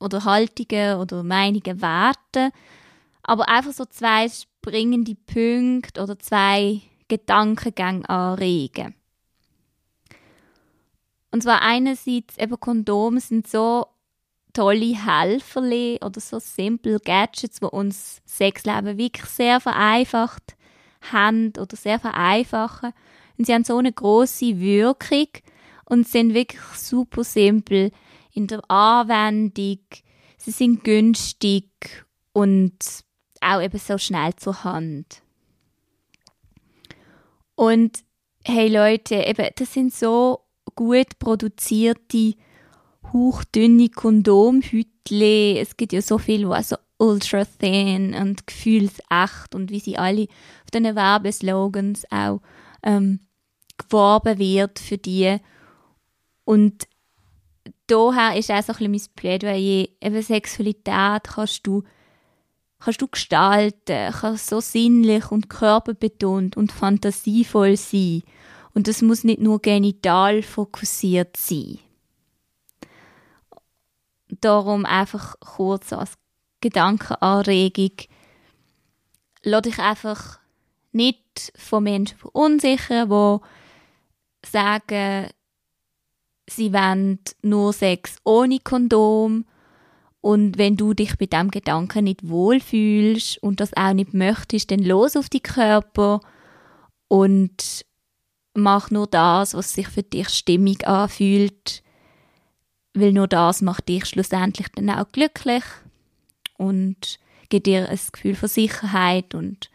oder 0.00 0.24
Haltungen 0.24 0.96
oder 0.96 1.22
Meinungen 1.22 1.80
warten, 1.80 2.50
aber 3.22 3.48
einfach 3.48 3.72
so 3.72 3.84
zwei 3.84 4.28
springende 4.28 5.14
Punkte 5.14 6.02
oder 6.02 6.18
zwei 6.18 6.80
Gedankengänge 7.06 8.08
anregen. 8.08 8.96
Und 11.30 11.44
zwar 11.44 11.62
einerseits 11.62 12.36
eben 12.36 12.58
Kondome 12.58 13.20
sind 13.20 13.46
so 13.46 13.86
tolle 14.58 14.96
Helferli 15.06 16.00
oder 16.04 16.20
so 16.20 16.40
simple 16.40 16.98
Gadgets, 16.98 17.60
die 17.60 17.66
uns 17.66 18.20
Sexleben 18.26 18.98
wirklich 18.98 19.26
sehr 19.26 19.60
vereinfacht 19.60 20.56
haben 21.12 21.52
oder 21.60 21.76
sehr 21.76 22.00
vereinfachen. 22.00 22.92
Und 23.36 23.46
sie 23.46 23.54
haben 23.54 23.62
so 23.62 23.76
eine 23.76 23.92
große 23.92 24.58
Wirkung 24.58 25.28
und 25.84 26.08
sind 26.08 26.34
wirklich 26.34 26.60
super 26.74 27.22
simpel 27.22 27.92
in 28.32 28.48
der 28.48 28.68
Anwendung. 28.68 29.78
Sie 30.38 30.50
sind 30.50 30.82
günstig 30.82 31.70
und 32.32 32.74
auch 33.40 33.62
eben 33.62 33.78
so 33.78 33.96
schnell 33.96 34.34
zur 34.34 34.64
Hand. 34.64 35.22
Und 37.54 38.02
hey 38.44 38.66
Leute, 38.66 39.14
eben, 39.14 39.50
das 39.54 39.72
sind 39.72 39.94
so 39.94 40.40
gut 40.74 41.20
produzierte, 41.20 42.34
hauchdünne 43.12 43.88
Kondomhütli. 43.88 45.58
Es 45.58 45.76
gibt 45.76 45.92
ja 45.92 46.02
so 46.02 46.18
viel, 46.18 46.48
was 46.48 46.70
so 46.70 46.76
ultra 46.98 47.44
thin 47.44 48.14
und 48.14 48.46
gefühlsecht 48.46 49.54
und 49.54 49.70
wie 49.70 49.80
sie 49.80 49.98
alle 49.98 50.24
auf 50.24 50.70
diesen 50.72 50.96
Werbeslogans 50.96 52.04
auch 52.10 52.40
ähm, 52.82 53.20
geworben 53.76 54.38
wird 54.38 54.78
für 54.78 54.98
die. 54.98 55.36
Und 56.44 56.88
daher 57.86 58.36
ist 58.36 58.50
auch 58.50 58.62
so 58.62 58.72
ein 58.72 58.90
bisschen 58.90 58.92
mein 58.92 59.14
Plädoyer, 59.14 59.86
eben 60.00 60.22
Sexualität 60.22 61.24
kannst 61.24 61.66
du 61.66 61.82
kannst 62.80 63.02
du 63.02 63.08
gestalten, 63.08 64.12
kann 64.12 64.36
so 64.36 64.60
sinnlich 64.60 65.30
und 65.30 65.50
körperbetont 65.50 66.56
und 66.56 66.70
fantasievoll 66.70 67.76
sein. 67.76 68.22
Und 68.72 68.86
das 68.86 69.02
muss 69.02 69.24
nicht 69.24 69.40
nur 69.40 69.60
genital 69.60 70.42
fokussiert 70.42 71.36
sein. 71.36 71.78
Darum 74.28 74.84
einfach 74.84 75.36
kurz 75.40 75.92
als 75.92 76.14
Gedankenanregung. 76.60 77.92
Lass 79.42 79.62
dich 79.62 79.78
einfach 79.78 80.38
nicht 80.92 81.52
von 81.56 81.84
Menschen 81.84 82.18
verunsichern, 82.18 83.08
die 83.08 84.48
sagen, 84.48 85.30
sie 86.48 86.72
wollen 86.72 87.20
nur 87.42 87.72
Sex 87.72 88.16
ohne 88.24 88.58
Kondom 88.58 89.44
und 90.20 90.58
wenn 90.58 90.76
du 90.76 90.94
dich 90.94 91.18
mit 91.20 91.32
dem 91.32 91.50
Gedanken 91.50 92.04
nicht 92.04 92.28
wohlfühlst 92.28 93.42
und 93.42 93.60
das 93.60 93.76
auch 93.76 93.92
nicht 93.92 94.14
möchtest, 94.14 94.70
dann 94.70 94.80
los 94.80 95.16
auf 95.16 95.28
die 95.28 95.40
Körper 95.40 96.20
und 97.06 97.84
mach 98.54 98.90
nur 98.90 99.06
das, 99.06 99.54
was 99.54 99.72
sich 99.72 99.88
für 99.88 100.02
dich 100.02 100.28
stimmig 100.30 100.86
anfühlt, 100.86 101.82
weil 103.00 103.12
nur 103.12 103.28
das 103.28 103.62
macht 103.62 103.88
dich 103.88 104.06
schlussendlich 104.06 104.68
dann 104.74 104.90
auch 104.90 105.10
glücklich 105.12 105.64
und 106.56 107.18
gibt 107.48 107.66
dir 107.66 107.88
ein 107.88 107.98
Gefühl 108.12 108.34
von 108.34 108.48
Sicherheit 108.48 109.34
und 109.34 109.70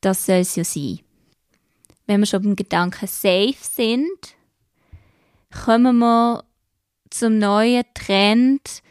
das 0.00 0.26
soll 0.26 0.36
es 0.36 0.56
ja 0.56 0.64
sein. 0.64 1.00
Wenn 2.06 2.20
wir 2.20 2.26
schon 2.26 2.42
beim 2.42 2.56
Gedanken 2.56 3.06
safe 3.06 3.56
sind, 3.60 4.36
kommen 5.64 5.98
wir 5.98 6.44
zum 7.10 7.38
neuen 7.38 7.84
Trend, 7.94 8.82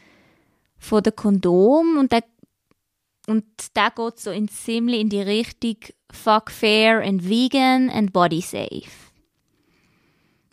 von 0.86 1.02
der 1.02 1.12
Kondom 1.12 1.98
und 1.98 2.12
der, 2.12 2.24
und 3.26 3.44
der 3.74 3.90
geht 3.90 4.20
so 4.20 4.30
in 4.30 4.48
ziemlich 4.48 5.00
in 5.00 5.08
die 5.08 5.20
Richtung 5.20 5.76
Fuck 6.12 6.50
fair 6.50 7.02
and 7.02 7.28
vegan 7.28 7.90
and 7.90 8.12
body 8.12 8.40
safe. 8.40 9.05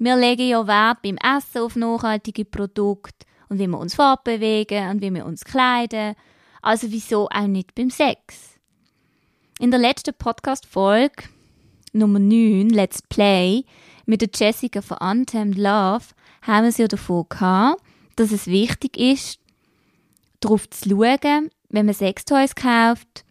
Wir 0.04 0.18
legen 0.18 0.50
ja 0.50 0.68
Wert 0.68 1.02
beim 1.02 1.16
Essen 1.16 1.62
auf 1.62 1.78
nachhaltige 1.78 2.44
Produkte 2.44 3.26
und 3.48 3.58
wie 3.58 3.68
wir 3.68 3.78
uns 3.78 3.96
fortbewegen 3.96 4.90
und 4.90 5.02
wie 5.02 5.14
wir 5.14 5.26
uns 5.26 5.46
kleiden. 5.46 6.16
Also 6.62 6.92
wieso 6.92 7.30
auch 7.30 7.48
nicht 7.48 7.74
beim 7.74 7.90
Sex? 7.90 8.60
In 9.60 9.72
der 9.72 9.80
letzten 9.80 10.14
Podcast-Folge, 10.14 11.24
Nummer 11.94 12.20
9, 12.20 12.68
Let's 12.72 13.02
Play, 13.02 13.64
mit 14.06 14.20
der 14.20 14.28
Jessica 14.36 14.82
von 14.82 14.98
Untamed 14.98 15.58
Love, 15.58 16.04
haben 16.42 16.64
wir 16.64 16.70
es 16.70 16.80
ja 16.80 16.90
davon 16.90 17.28
gehabt, 17.30 17.82
dass 18.18 18.34
es 18.34 18.48
wichtig 18.48 18.98
ist, 18.98 19.40
darauf 20.42 20.70
zu 20.70 20.90
schauen, 20.90 21.50
wenn 21.70 21.86
man 21.86 21.96
Sextoys 21.96 22.56
kauft, 22.56 23.24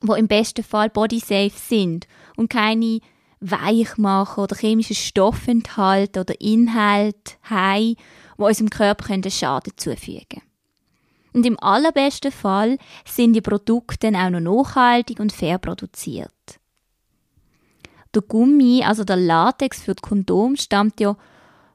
wo 0.00 0.14
im 0.14 0.26
besten 0.26 0.64
Fall 0.64 0.90
bodysafe 0.90 1.56
sind 1.56 2.08
und 2.34 2.50
keine 2.50 2.98
Weichmacher 3.40 4.42
oder 4.42 4.56
chemische 4.56 4.94
Stoffe 4.94 5.50
enthalten 5.50 6.20
oder 6.20 6.40
Inhalte 6.40 7.34
haben, 7.42 7.96
die 8.38 8.42
unserem 8.42 8.70
Körper 8.70 9.30
Schaden 9.30 9.72
zufügen 9.76 10.26
können. 10.28 10.42
Und 11.32 11.46
im 11.46 11.58
allerbesten 11.60 12.32
Fall 12.32 12.78
sind 13.04 13.34
die 13.34 13.40
Produkte 13.40 14.10
dann 14.10 14.16
auch 14.16 14.30
noch 14.30 14.64
nachhaltig 14.64 15.20
und 15.20 15.32
fair 15.32 15.58
produziert. 15.58 16.32
Der 18.14 18.22
Gummi, 18.22 18.82
also 18.84 19.04
der 19.04 19.16
Latex 19.16 19.82
für 19.82 19.94
das 19.94 20.02
Kondom, 20.02 20.56
stammt 20.56 20.98
ja 20.98 21.16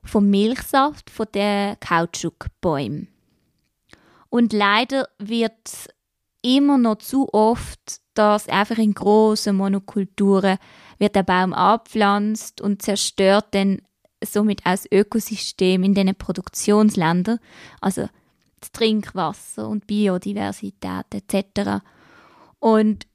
vom 0.03 0.29
Milchsaft 0.29 1.09
von 1.09 1.27
den 1.33 1.79
Kautschukbäumen. 1.79 3.07
Und 4.29 4.51
leider 4.51 5.07
wird 5.19 5.89
immer 6.41 6.77
noch 6.77 6.97
zu 6.97 7.31
oft, 7.33 8.01
dass 8.15 8.49
einfach 8.49 8.77
in 8.77 8.93
großen 8.93 9.55
Monokulturen 9.55 10.57
wird 11.03 11.15
der 11.17 11.23
Baum 11.23 11.53
abpflanzt 11.53 12.61
und 12.61 12.81
zerstört 12.81 13.47
dann 13.51 13.81
somit 14.23 14.65
das 14.65 14.89
Ökosystem 14.89 15.83
in 15.83 15.93
diesen 15.93 16.15
Produktionsländern, 16.15 17.39
also 17.81 18.07
das 18.61 18.71
Trinkwasser 18.71 19.67
und 19.67 19.85
Biodiversität 19.85 21.05
etc. 21.13 21.83
Und 22.59 23.05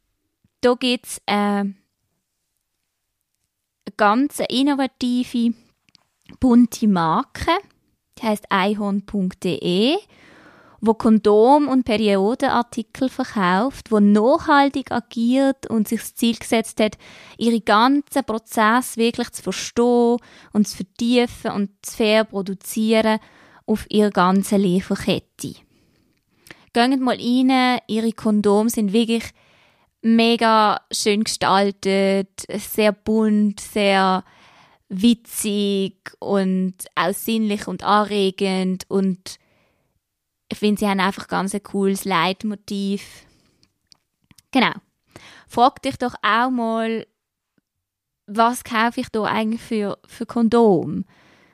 da 0.61 0.74
gibt 0.74 1.07
es 1.07 1.18
äh, 1.24 1.33
eine 1.33 1.74
ganz 3.96 4.38
innovative, 4.51 5.55
bunte 6.40 6.88
Marke, 6.88 7.53
die 8.18 8.27
heißt 8.27 8.44
einhorn.de 8.51 9.96
wo 10.81 10.95
Kondom- 10.95 11.69
und 11.69 11.85
Periodenartikel 11.85 13.09
verkauft, 13.09 13.91
wo 13.91 14.01
nachhaltig 14.01 14.93
agiert 14.93 15.69
und 15.69 15.88
sich 15.88 16.01
das 16.01 16.14
Ziel 16.14 16.37
gesetzt 16.37 16.81
hat, 16.81 16.97
ihre 17.37 17.61
ganzen 17.61 18.25
Prozess 18.25 18.97
wirklich 18.97 19.31
zu 19.31 19.43
verstehen 19.43 20.19
und 20.53 20.69
zu 20.69 20.77
vertiefen 20.77 21.51
und 21.53 21.71
zu 21.83 21.97
fair 21.97 22.25
produzieren 22.25 23.19
auf 23.67 23.87
ihrer 23.88 24.11
ganzen 24.11 24.61
Lieferkette. 24.61 25.55
Geht 26.73 27.01
mal 27.01 27.17
rein, 27.17 27.81
ihre 27.88 28.12
Kondome 28.12 28.71
sind 28.71 28.93
wirklich 28.93 29.25
mega 30.03 30.81
schön 30.93 31.25
gestaltet, 31.25 32.45
sehr 32.49 32.93
bunt, 32.93 33.61
sehr 33.61 34.25
witzig 34.88 36.12
und 36.19 36.75
auch 36.95 37.12
sinnlich 37.12 37.67
und 37.67 37.83
anregend 37.83 38.85
und 38.88 39.38
ich 40.50 40.58
finde, 40.58 40.78
sie 40.80 40.88
haben 40.88 41.00
einfach 41.00 41.28
ganz 41.28 41.54
ein 41.54 41.62
cooles 41.62 42.04
Leitmotiv. 42.04 43.26
Genau. 44.50 44.72
Frag 45.46 45.82
dich 45.82 45.96
doch 45.96 46.14
auch 46.22 46.50
mal, 46.50 47.06
was 48.26 48.64
kaufe 48.64 49.00
ich 49.00 49.08
da 49.08 49.24
eigentlich 49.24 49.62
für, 49.62 49.98
für 50.06 50.26
Kondom? 50.26 51.04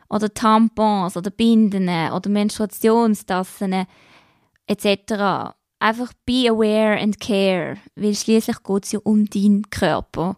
Oder 0.09 0.33
Tampons 0.33 1.16
oder 1.16 1.30
Binden 1.30 1.88
oder 1.88 2.28
Menstruationstassen 2.28 3.87
etc. 4.66 5.54
Einfach 5.78 6.12
be 6.24 6.48
aware 6.48 6.98
and 7.00 7.18
care, 7.18 7.78
weil 7.96 8.14
schließlich 8.14 8.62
geht 8.62 8.85
es 8.85 8.92
ja 8.92 9.00
um 9.02 9.26
deinen 9.26 9.68
Körper. 9.70 10.37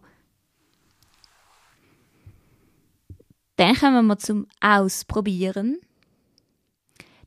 Dann 3.57 3.75
kommen 3.75 4.07
wir 4.07 4.17
zum 4.17 4.47
Ausprobieren. 4.61 5.79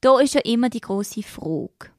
Da 0.00 0.18
ist 0.20 0.34
ja 0.34 0.40
immer 0.42 0.70
die 0.70 0.80
große 0.80 1.22
Frage. 1.22 1.90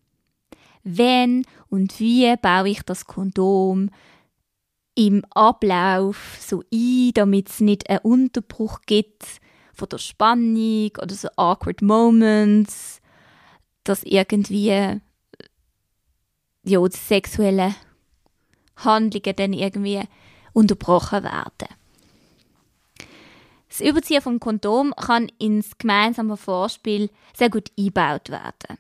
Wenn 0.84 1.46
und 1.70 2.00
wie 2.00 2.36
baue 2.38 2.70
ich 2.70 2.82
das 2.82 3.06
Kondom 3.06 3.90
im 4.96 5.24
Ablauf 5.30 6.38
so 6.40 6.64
ein, 6.74 7.12
damit 7.14 7.50
es 7.50 7.60
nicht 7.60 7.90
einen 7.90 8.00
Unterbruch 8.00 8.82
gibt 8.86 9.26
von 9.74 9.90
der 9.90 10.00
Spannung 10.00 10.92
oder 11.02 11.14
so 11.14 11.30
awkward 11.36 11.82
Moments, 11.82 13.02
dass 13.84 14.04
irgendwie 14.04 14.68
ja, 14.68 15.00
die 16.64 16.98
sexuellen 16.98 17.76
Handlungen 18.78 19.36
dann 19.36 19.54
irgendwie 19.54 20.02
unterbrochen 20.54 21.24
werden. 21.24 21.81
Das 23.72 23.80
Überziehen 23.80 24.22
vom 24.22 24.42
Kondom 24.42 24.94
kann 24.98 25.32
ins 25.40 25.78
gemeinsame 25.78 26.36
Vorspiel 26.36 27.10
sehr 27.34 27.50
gut 27.50 27.72
eingebaut 27.80 28.30
werden. 28.30 28.78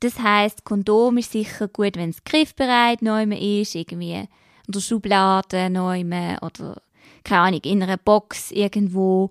Das 0.00 0.18
heißt, 0.18 0.64
Kondom 0.64 1.18
ist 1.18 1.30
sicher 1.30 1.68
gut, 1.68 1.96
wenn 1.96 2.10
es 2.10 2.24
griffbereit 2.24 3.00
neu 3.00 3.22
ist, 3.22 3.76
irgendwie 3.76 4.14
in 4.14 4.28
der 4.66 4.80
Schublade 4.80 5.70
neu 5.70 6.00
oder 6.42 6.82
keine 7.22 7.40
Ahnung, 7.42 7.60
in 7.62 7.82
einer 7.82 7.96
Box 7.96 8.50
irgendwo. 8.50 9.30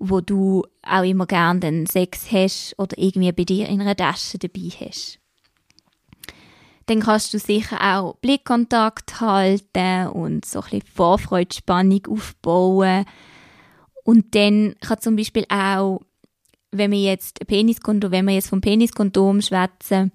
wo 0.00 0.20
du 0.20 0.64
auch 0.82 1.02
immer 1.02 1.26
gerne 1.26 1.60
den 1.60 1.86
Sex 1.86 2.30
hast 2.30 2.74
oder 2.78 2.96
irgendwie 2.96 3.32
bei 3.32 3.44
dir 3.44 3.68
in 3.68 3.80
einer 3.80 3.96
Tasche 3.96 4.38
dabei 4.38 4.70
hast. 4.80 5.18
Dann 6.86 7.00
kannst 7.00 7.34
du 7.34 7.38
sicher 7.38 7.78
auch 7.80 8.16
Blickkontakt 8.16 9.20
halten 9.20 10.06
und 10.08 10.44
so 10.44 10.60
ein 10.60 10.70
bisschen 10.70 10.82
Vorfreude, 10.94 11.54
Spannung 11.54 12.06
aufbauen. 12.08 13.04
Und 14.08 14.34
dann 14.34 14.74
kann 14.80 15.02
zum 15.02 15.16
Beispiel 15.16 15.44
auch, 15.50 16.00
wenn 16.70 16.92
wir 16.92 17.02
jetzt 17.02 17.46
Peniskondom, 17.46 18.10
wenn 18.10 18.26
wir 18.26 18.36
jetzt 18.36 18.48
vom 18.48 18.62
Peniskondom 18.62 19.42
schwätzen, 19.42 20.12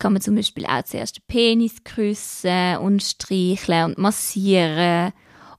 kann 0.00 0.14
man 0.14 0.20
zum 0.20 0.34
Beispiel 0.34 0.66
auch 0.66 0.82
zuerst 0.82 1.18
den 1.18 1.22
Penis 1.28 1.84
küssen 1.84 2.78
und 2.78 3.00
streicheln 3.00 3.84
und 3.84 3.98
massieren. 3.98 5.12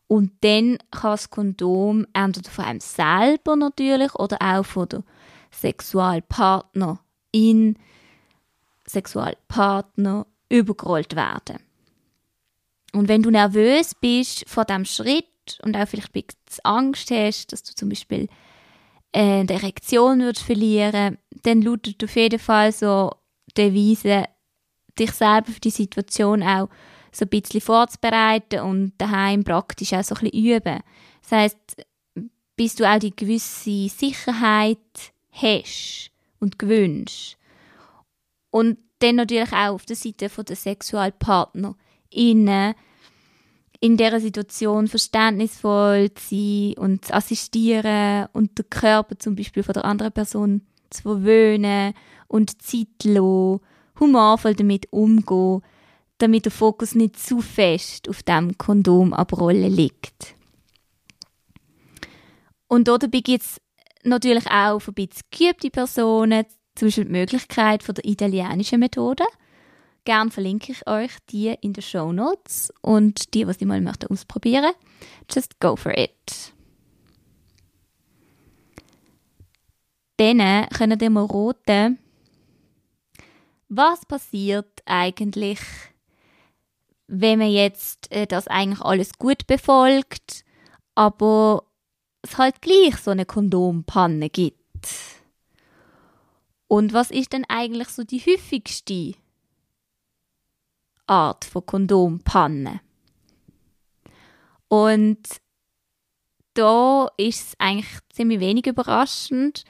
Und 0.08 0.34
dann 0.42 0.78
kann 0.92 1.12
das 1.12 1.30
Kondom 1.30 2.06
entweder 2.12 2.50
von 2.50 2.66
einem 2.66 2.82
selber 2.82 3.56
natürlich 3.56 4.14
oder 4.16 4.38
auch 4.42 4.66
von 4.66 4.90
der 4.90 5.06
Sexualpartnerin, 5.54 7.78
Sexualpartner 8.86 10.28
übergerollt 10.50 11.16
werden. 11.16 11.60
Und 12.92 13.08
wenn 13.08 13.24
du 13.24 13.30
nervös 13.30 13.96
bist 13.96 14.44
vor 14.50 14.66
dem 14.66 14.84
Schritt 14.84 15.31
und 15.64 15.76
auch 15.76 15.88
vielleicht 15.88 16.16
ein 16.16 16.24
bisschen 16.24 16.64
Angst 16.64 17.12
hast, 17.12 17.52
dass 17.52 17.64
du 17.64 17.74
zum 17.74 17.90
Beispiel 17.90 18.28
äh, 19.12 19.44
die 19.46 19.54
Erektion 19.54 20.22
würdest 20.22 20.46
verlieren, 20.46 21.18
dann 21.44 21.62
lautet 21.62 22.04
auf 22.04 22.16
jeden 22.16 22.40
Fall 22.40 22.72
so 22.72 23.12
Devise, 23.58 24.26
dich 24.98 25.12
selber 25.12 25.52
für 25.52 25.60
die 25.60 25.70
Situation 25.70 26.44
auch 26.44 26.70
so 27.12 27.26
ein 27.26 27.30
bisschen 27.30 27.62
vorzubereiten 27.62 28.62
und 28.62 28.94
daheim 28.98 29.44
praktisch 29.44 29.94
auch 29.94 30.04
so 30.04 30.16
ein 30.16 30.30
bisschen 30.30 30.46
üben. 30.46 30.80
Das 31.22 31.32
heisst, 31.32 31.86
bis 32.56 32.76
du 32.76 32.90
auch 32.90 33.00
die 33.00 33.16
gewisse 33.16 33.90
Sicherheit 33.90 34.78
hast 35.32 36.12
und 36.40 36.58
gewünscht. 36.58 37.38
Und 38.50 38.78
dann 39.00 39.16
natürlich 39.16 39.52
auch 39.52 39.74
auf 39.74 39.86
der 39.86 39.96
Seite 39.96 40.30
der 40.30 40.56
Sexualpartner 40.56 41.76
innen 42.10 42.76
in 43.82 43.98
dieser 43.98 44.20
Situation 44.20 44.88
verständnisvoll 44.88 46.14
zu 46.14 46.30
sein 46.30 46.74
und 46.78 47.06
zu 47.06 47.14
assistieren 47.14 48.28
und 48.32 48.58
den 48.58 48.70
Körper 48.70 49.18
zum 49.18 49.36
Beispiel 49.36 49.64
von 49.64 49.74
der 49.74 49.86
anderen 49.86 50.14
Person 50.14 50.62
zu 50.92 51.02
verwöhnen 51.02 51.94
und 52.28 52.62
zeitlos 52.62 53.60
humorvoll 54.00 54.56
damit 54.56 54.88
umgehen, 54.92 55.62
damit 56.20 56.46
der 56.46 56.52
Fokus 56.52 56.94
nicht 56.94 57.20
zu 57.20 57.42
fest 57.42 58.08
auf 58.08 58.22
dem 58.22 58.56
Kondom 58.58 59.14
abrollen 59.14 59.72
liegt. 59.72 60.36
Und 62.68 62.88
dabei 62.88 63.08
gibt 63.08 63.44
es 63.44 63.60
natürlich 64.04 64.46
auch 64.50 64.80
für 64.80 64.92
ein 64.92 64.96
bisschen 64.96 65.24
geübte 65.32 65.72
Personen, 65.72 66.46
zum 66.76 66.88
Beispiel 66.88 67.06
die 67.06 67.12
Möglichkeit 67.12 67.84
von 67.84 67.96
der 67.96 68.06
italienischen 68.06 68.80
Methode. 68.80 69.26
Gern 70.04 70.32
verlinke 70.32 70.72
ich 70.72 70.88
euch 70.88 71.12
die 71.30 71.56
in 71.62 71.74
den 71.74 71.84
Show 71.84 72.12
Notes 72.12 72.74
und 72.82 73.34
die, 73.34 73.46
was 73.46 73.58
die 73.58 73.66
mal 73.66 73.82
möchten 73.82 74.08
ausprobieren, 74.08 74.74
just 75.30 75.60
go 75.60 75.76
for 75.76 75.96
it. 75.96 76.54
Dann 80.18 80.68
können 80.70 81.00
ihr 81.00 81.10
mal 81.10 81.26
roten, 81.26 82.00
was 83.70 84.06
passiert 84.06 84.82
eigentlich, 84.86 85.60
wenn 87.08 87.40
man 87.40 87.52
jetzt 87.52 88.12
äh, 88.12 88.28
das 88.28 88.48
eigentlich 88.48 88.82
alles 88.82 89.18
gut 89.18 89.48
befolgt, 89.48 90.44
aber 90.96 91.64
es 92.22 92.38
halt 92.38 92.62
gleich 92.62 92.98
so 92.98 93.12
eine 93.12 93.26
Kondompanne 93.26 94.30
gibt. 94.30 94.60
Und 96.68 96.94
was 96.94 97.12
ist 97.12 97.34
denn 97.34 97.46
eigentlich 97.50 97.90
so 97.90 98.04
die 98.04 98.20
häufigste 98.20 99.16
Art 101.12 101.46
von 101.46 101.66
Kondompanne? 101.66 102.82
Und 104.68 105.20
da 106.54 107.10
ist 107.18 107.48
es 107.50 107.56
eigentlich 107.60 108.00
ziemlich 108.14 108.40
wenig 108.40 108.68
überraschend, 108.68 109.66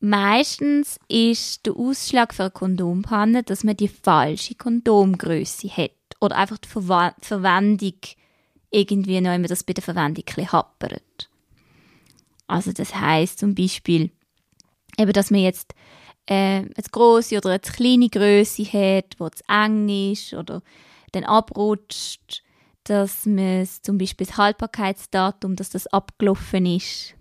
Meistens 0.00 1.00
ist 1.08 1.64
der 1.64 1.74
Ausschlag 1.74 2.34
für 2.34 2.44
eine 2.44 2.50
Kondompanne, 2.50 3.42
dass 3.42 3.64
man 3.64 3.76
die 3.76 3.88
falsche 3.88 4.54
Kondomgröße 4.54 5.68
hat 5.68 5.90
oder 6.20 6.36
einfach 6.36 6.58
die 6.58 6.68
Ver 6.68 7.14
Verwendung 7.20 7.94
irgendwie 8.70 9.20
noch 9.20 9.34
immer 9.34 9.48
das 9.48 9.64
bei 9.64 9.72
der 9.72 9.82
Verwendung 9.82 10.24
ein 10.36 10.52
happert. 10.52 11.30
Also 12.46 12.72
das 12.72 12.94
heißt 12.94 13.38
zum 13.38 13.54
Beispiel, 13.54 14.10
eben, 14.98 15.12
dass 15.12 15.30
man 15.30 15.40
jetzt 15.40 15.74
äh, 16.26 16.58
eine 16.58 16.72
große 16.90 17.36
oder 17.36 17.50
eine 17.50 17.58
kleine 17.60 18.08
Größe 18.08 18.64
hat, 18.64 19.14
wo 19.18 19.26
es 19.26 19.42
eng 19.48 19.88
ist 19.88 20.34
oder 20.34 20.62
dann 21.12 21.24
abrutscht, 21.24 22.42
dass 22.84 23.26
man 23.26 23.68
zum 23.82 23.98
Beispiel 23.98 24.26
das 24.26 24.36
Haltbarkeitsdatum, 24.36 25.56
dass 25.56 25.70
das 25.70 25.86
abgelaufen 25.88 26.66
ist 26.66 27.16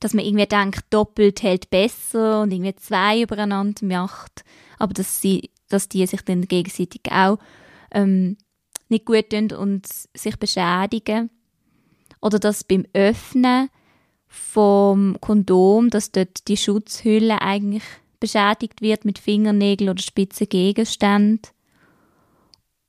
dass 0.00 0.14
man 0.14 0.24
irgendwie 0.24 0.46
denkt, 0.46 0.84
doppelt 0.90 1.42
hält 1.42 1.70
besser 1.70 2.42
und 2.42 2.52
irgendwie 2.52 2.74
zwei 2.76 3.20
übereinander 3.20 3.84
macht, 3.84 4.44
aber 4.78 4.94
dass, 4.94 5.20
sie, 5.20 5.50
dass 5.68 5.88
die 5.88 6.06
sich 6.06 6.22
dann 6.22 6.48
gegenseitig 6.48 7.02
auch 7.10 7.38
ähm, 7.92 8.38
nicht 8.88 9.04
gut 9.04 9.30
tun 9.30 9.52
und 9.52 9.86
sich 10.14 10.36
beschädigen. 10.38 11.30
Oder 12.22 12.38
dass 12.38 12.64
beim 12.64 12.86
Öffnen 12.94 13.68
vom 14.26 15.18
Kondom, 15.20 15.90
dass 15.90 16.12
dort 16.12 16.48
die 16.48 16.56
Schutzhülle 16.56 17.40
eigentlich 17.40 17.82
beschädigt 18.20 18.82
wird 18.82 19.04
mit 19.04 19.18
Fingernägeln 19.18 19.90
oder 19.90 20.02
spitzen 20.02 20.48
Gegenständen. 20.48 21.50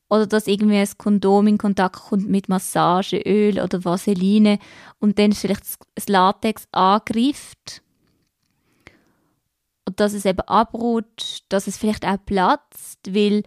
Oder 0.10 0.28
dass 0.28 0.48
irgendwie 0.48 0.76
ein 0.76 0.90
Kondom 0.98 1.48
in 1.48 1.58
Kontakt 1.58 1.96
kommt 1.96 2.30
mit 2.30 2.50
Massageöl 2.50 3.62
oder 3.62 3.86
Vaseline 3.86 4.60
und 5.00 5.18
dann 5.18 5.32
vielleicht 5.32 5.64
das 5.96 6.10
Latex 6.10 6.68
angreift. 6.74 7.82
Und 9.88 10.00
dass 10.02 10.12
es 10.12 10.26
eben 10.26 10.42
abrutscht, 10.42 11.46
dass 11.48 11.68
es 11.68 11.78
vielleicht 11.78 12.06
auch 12.06 12.18
platzt, 12.26 13.00
weil 13.16 13.44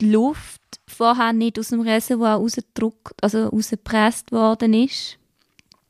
die 0.00 0.10
Luft 0.10 0.62
vorher 0.88 1.34
nicht 1.34 1.58
aus 1.58 1.68
dem 1.68 1.80
Reservoir 1.80 2.36
rausgedruckt, 2.36 3.22
also 3.22 3.48
rausgepresst 3.48 4.32
worden 4.32 4.72
ist. 4.72 5.18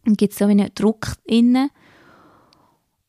Und 0.07 0.19
gibt 0.19 0.33
es 0.33 0.39
so 0.41 0.47
einen 0.47 0.71
Druck 0.75 1.15
innen. 1.25 1.71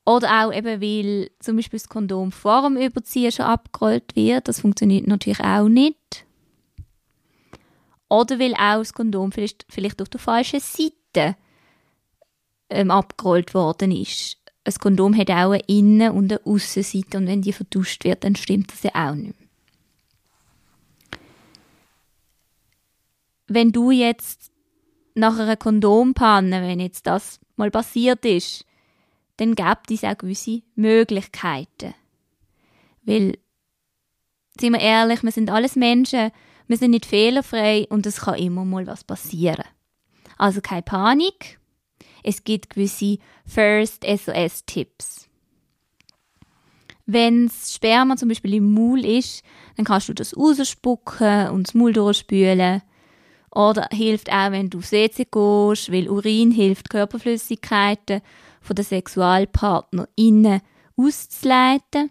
Oder 0.07 0.45
auch 0.45 0.53
eben, 0.53 0.81
weil 0.81 1.29
zum 1.41 1.57
Beispiel 1.57 1.79
das 1.79 1.89
Kondom 1.89 2.31
vor 2.31 2.61
dem 2.61 2.77
Überziehen 2.77 3.29
schon 3.29 3.45
abgerollt 3.45 4.15
wird. 4.15 4.47
Das 4.47 4.61
funktioniert 4.61 5.05
natürlich 5.05 5.41
auch 5.41 5.67
nicht. 5.67 6.25
Oder 8.07 8.39
weil 8.39 8.53
auch 8.53 8.77
das 8.77 8.93
Kondom 8.93 9.33
vielleicht, 9.33 9.65
vielleicht 9.67 10.01
auf 10.01 10.07
der 10.07 10.21
falschen 10.21 10.61
Seite 10.61 11.35
ähm, 12.69 12.89
abgerollt 12.89 13.53
worden 13.53 13.91
ist. 13.91 14.37
Ein 14.63 14.73
Kondom 14.75 15.13
hat 15.17 15.29
auch 15.29 15.51
eine 15.51 15.63
Innen- 15.67 16.13
und 16.13 16.31
eine 16.31 16.45
Aussenseite 16.45 17.17
und 17.17 17.27
wenn 17.27 17.41
die 17.41 17.51
vertauscht 17.51 18.05
wird, 18.05 18.23
dann 18.23 18.37
stimmt 18.37 18.71
das 18.71 18.83
ja 18.83 18.91
auch 18.93 19.13
nicht 19.13 19.37
mehr. 19.37 19.49
Wenn 23.47 23.73
du 23.73 23.91
jetzt 23.91 24.53
nach 25.15 25.37
einer 25.37 25.57
Kondompanne, 25.57 26.61
wenn 26.61 26.79
jetzt 26.79 27.07
das 27.07 27.41
mal 27.57 27.71
passiert 27.71 28.23
ist, 28.23 28.66
dann 29.37 29.55
gibt 29.55 29.91
es 29.91 30.03
auch 30.03 30.17
gewisse 30.17 30.61
Möglichkeiten. 30.75 31.93
Weil, 33.03 33.37
sind 34.59 34.73
wir 34.73 34.79
ehrlich, 34.79 35.23
wir 35.23 35.31
sind 35.31 35.49
alles 35.49 35.75
Menschen 35.75 36.31
wir 36.67 36.77
sind 36.77 36.91
nicht 36.91 37.05
fehlerfrei 37.05 37.87
und 37.89 38.05
es 38.05 38.21
kann 38.21 38.35
immer 38.35 38.65
mal 38.65 38.85
was 38.87 39.03
passieren. 39.03 39.63
Also 40.37 40.61
keine 40.61 40.81
Panik. 40.81 41.59
Es 42.23 42.43
gibt 42.43 42.71
gewisse 42.71 43.19
First 43.45 44.03
SOS-Tipps. 44.03 45.29
Wenn 47.05 47.47
das 47.47 47.73
Sperma 47.73 48.17
zum 48.17 48.27
Beispiel 48.27 48.55
im 48.55 48.73
Maul 48.73 49.05
ist, 49.05 49.43
dann 49.77 49.85
kannst 49.85 50.09
du 50.09 50.13
das 50.13 50.35
rausspucken 50.35 51.49
und 51.51 51.67
das 51.67 51.73
Maul 51.73 51.93
durchspülen. 51.93 52.81
Oder 53.49 53.87
hilft 53.91 54.29
auch, 54.29 54.51
wenn 54.51 54.69
du 54.69 54.79
aufs 54.79 54.91
WC 54.91 55.25
gehst, 55.31 55.91
weil 55.91 56.09
Urin 56.09 56.51
hilft, 56.51 56.89
Körperflüssigkeiten 56.89 58.21
von 58.67 58.75
den 58.75 58.85
Sexualpartner 58.85 60.07
innen 60.15 60.61
auszuleiten. 60.97 62.09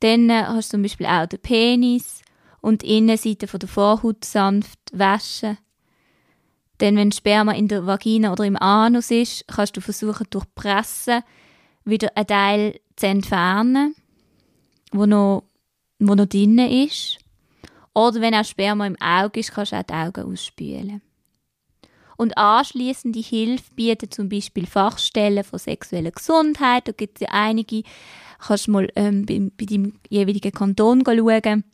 Dann 0.00 0.28
äh, 0.30 0.44
hast 0.44 0.72
du 0.72 0.76
zum 0.76 0.82
Beispiel 0.82 1.06
auch 1.06 1.26
den 1.26 1.40
Penis 1.40 2.22
und 2.60 2.82
die 2.82 2.98
Innenseite 2.98 3.46
von 3.46 3.60
der 3.60 3.68
Vorhaut 3.68 4.24
sanft 4.24 4.78
waschen. 4.92 5.58
Denn 6.80 6.96
wenn 6.96 7.12
Sperma 7.12 7.52
in 7.52 7.68
der 7.68 7.86
Vagina 7.86 8.32
oder 8.32 8.44
im 8.44 8.56
Anus 8.56 9.10
ist, 9.10 9.46
kannst 9.46 9.76
du 9.76 9.80
versuchen, 9.80 10.26
durch 10.30 10.44
Pressen 10.54 11.22
wieder 11.84 12.10
einen 12.16 12.26
Teil 12.26 12.80
zu 12.96 13.06
entfernen, 13.06 13.94
wo 14.92 15.06
noch, 15.06 15.44
wo 15.98 16.14
noch 16.14 16.26
drin 16.26 16.58
ist. 16.58 17.18
Oder 17.94 18.20
wenn 18.20 18.34
auch 18.34 18.44
Sperma 18.44 18.86
im 18.86 19.00
Auge 19.00 19.40
ist, 19.40 19.52
kannst 19.52 19.72
du 19.72 19.76
auch 19.76 19.82
die 19.82 19.94
Augen 19.94 20.32
ausspülen. 20.32 21.00
Und 22.16 22.38
anschließende 22.38 23.20
Hilfe 23.20 23.74
bieten 23.74 24.10
zum 24.10 24.28
Beispiel 24.28 24.66
Fachstellen 24.66 25.44
von 25.44 25.58
sexueller 25.58 26.10
Gesundheit. 26.10 26.88
Da 26.88 26.92
gibt 26.92 27.16
es 27.16 27.22
ja 27.22 27.28
einige. 27.32 27.82
Kannst 28.38 28.68
mal 28.68 28.88
ähm, 28.94 29.24
bei, 29.26 29.50
bei 29.56 29.64
deinem 29.64 29.94
jeweiligen 30.08 30.52
Kanton 30.52 31.02
schauen. 31.04 31.64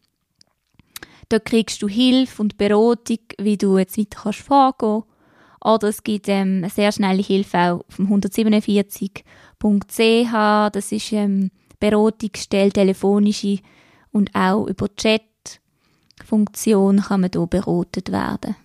Da 1.28 1.38
kriegst 1.38 1.82
du 1.82 1.88
Hilfe 1.88 2.40
und 2.42 2.56
Beratung, 2.58 3.18
wie 3.38 3.56
du 3.56 3.78
jetzt 3.78 3.98
weiter 3.98 4.20
kannst 4.22 4.40
vorgehen 4.40 5.04
Oder 5.64 5.88
es 5.88 6.02
gibt 6.02 6.28
ähm, 6.28 6.58
eine 6.58 6.70
sehr 6.70 6.90
schnelle 6.90 7.22
Hilfe 7.22 7.58
auch 7.58 7.84
vom 7.88 8.12
147.ch. 8.12 10.72
Das 10.72 10.92
ist 10.92 11.12
ähm, 11.12 11.52
Beratungsstelle, 11.78 12.72
telefonische 12.72 13.60
und 14.12 14.34
auch 14.34 14.66
über 14.66 14.92
Chat-Funktion 14.94 17.00
kann 17.00 17.20
man 17.22 17.30
hier 17.32 17.46
beratet 17.46 18.10
werden. 18.10 18.56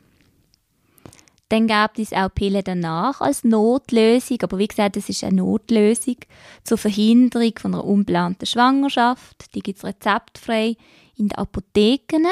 Dann 1.49 1.67
gibt 1.67 1.99
es 1.99 2.11
auch 2.11 2.33
Pillen 2.33 2.63
danach 2.63 3.21
als 3.21 3.43
Notlösung, 3.43 4.39
aber 4.41 4.57
wie 4.57 4.67
gesagt, 4.67 4.97
es 4.97 5.09
ist 5.09 5.23
eine 5.23 5.37
Notlösung 5.37 6.17
zur 6.63 6.77
Verhinderung 6.77 7.53
von 7.59 7.75
einer 7.75 7.83
unplanten 7.83 8.47
Schwangerschaft. 8.47 9.53
Die 9.53 9.59
gibt 9.59 9.77
es 9.77 9.85
rezeptfrei 9.85 10.75
in 11.15 11.27
den 11.27 11.37
Apotheken 11.37 12.25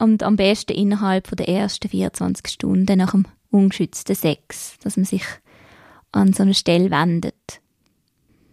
und 0.00 0.22
am 0.22 0.36
besten 0.36 0.72
innerhalb 0.72 1.34
der 1.34 1.48
ersten 1.48 1.88
24 1.88 2.46
Stunden 2.48 2.98
nach 2.98 3.12
dem 3.12 3.24
ungeschützten 3.50 4.14
Sex, 4.14 4.78
dass 4.82 4.96
man 4.96 5.06
sich 5.06 5.24
an 6.12 6.34
so 6.34 6.42
eine 6.42 6.54
Stelle 6.54 6.90
wendet. 6.90 7.60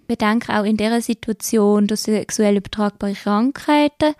Bedenke 0.08 0.58
auch 0.58 0.63
in 0.63 0.78
dieser 0.78 1.02
Situation, 1.02 1.88
dass 1.88 2.04
sexuell 2.04 2.58
übertragbare 2.58 3.13
Krankheiten 3.13 4.13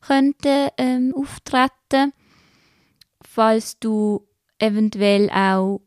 könnten 0.00 0.68
ähm, 0.76 1.14
auftreten, 1.16 2.12
falls 3.22 3.78
du 3.78 4.26
eventuell 4.62 5.28
auch 5.30 5.80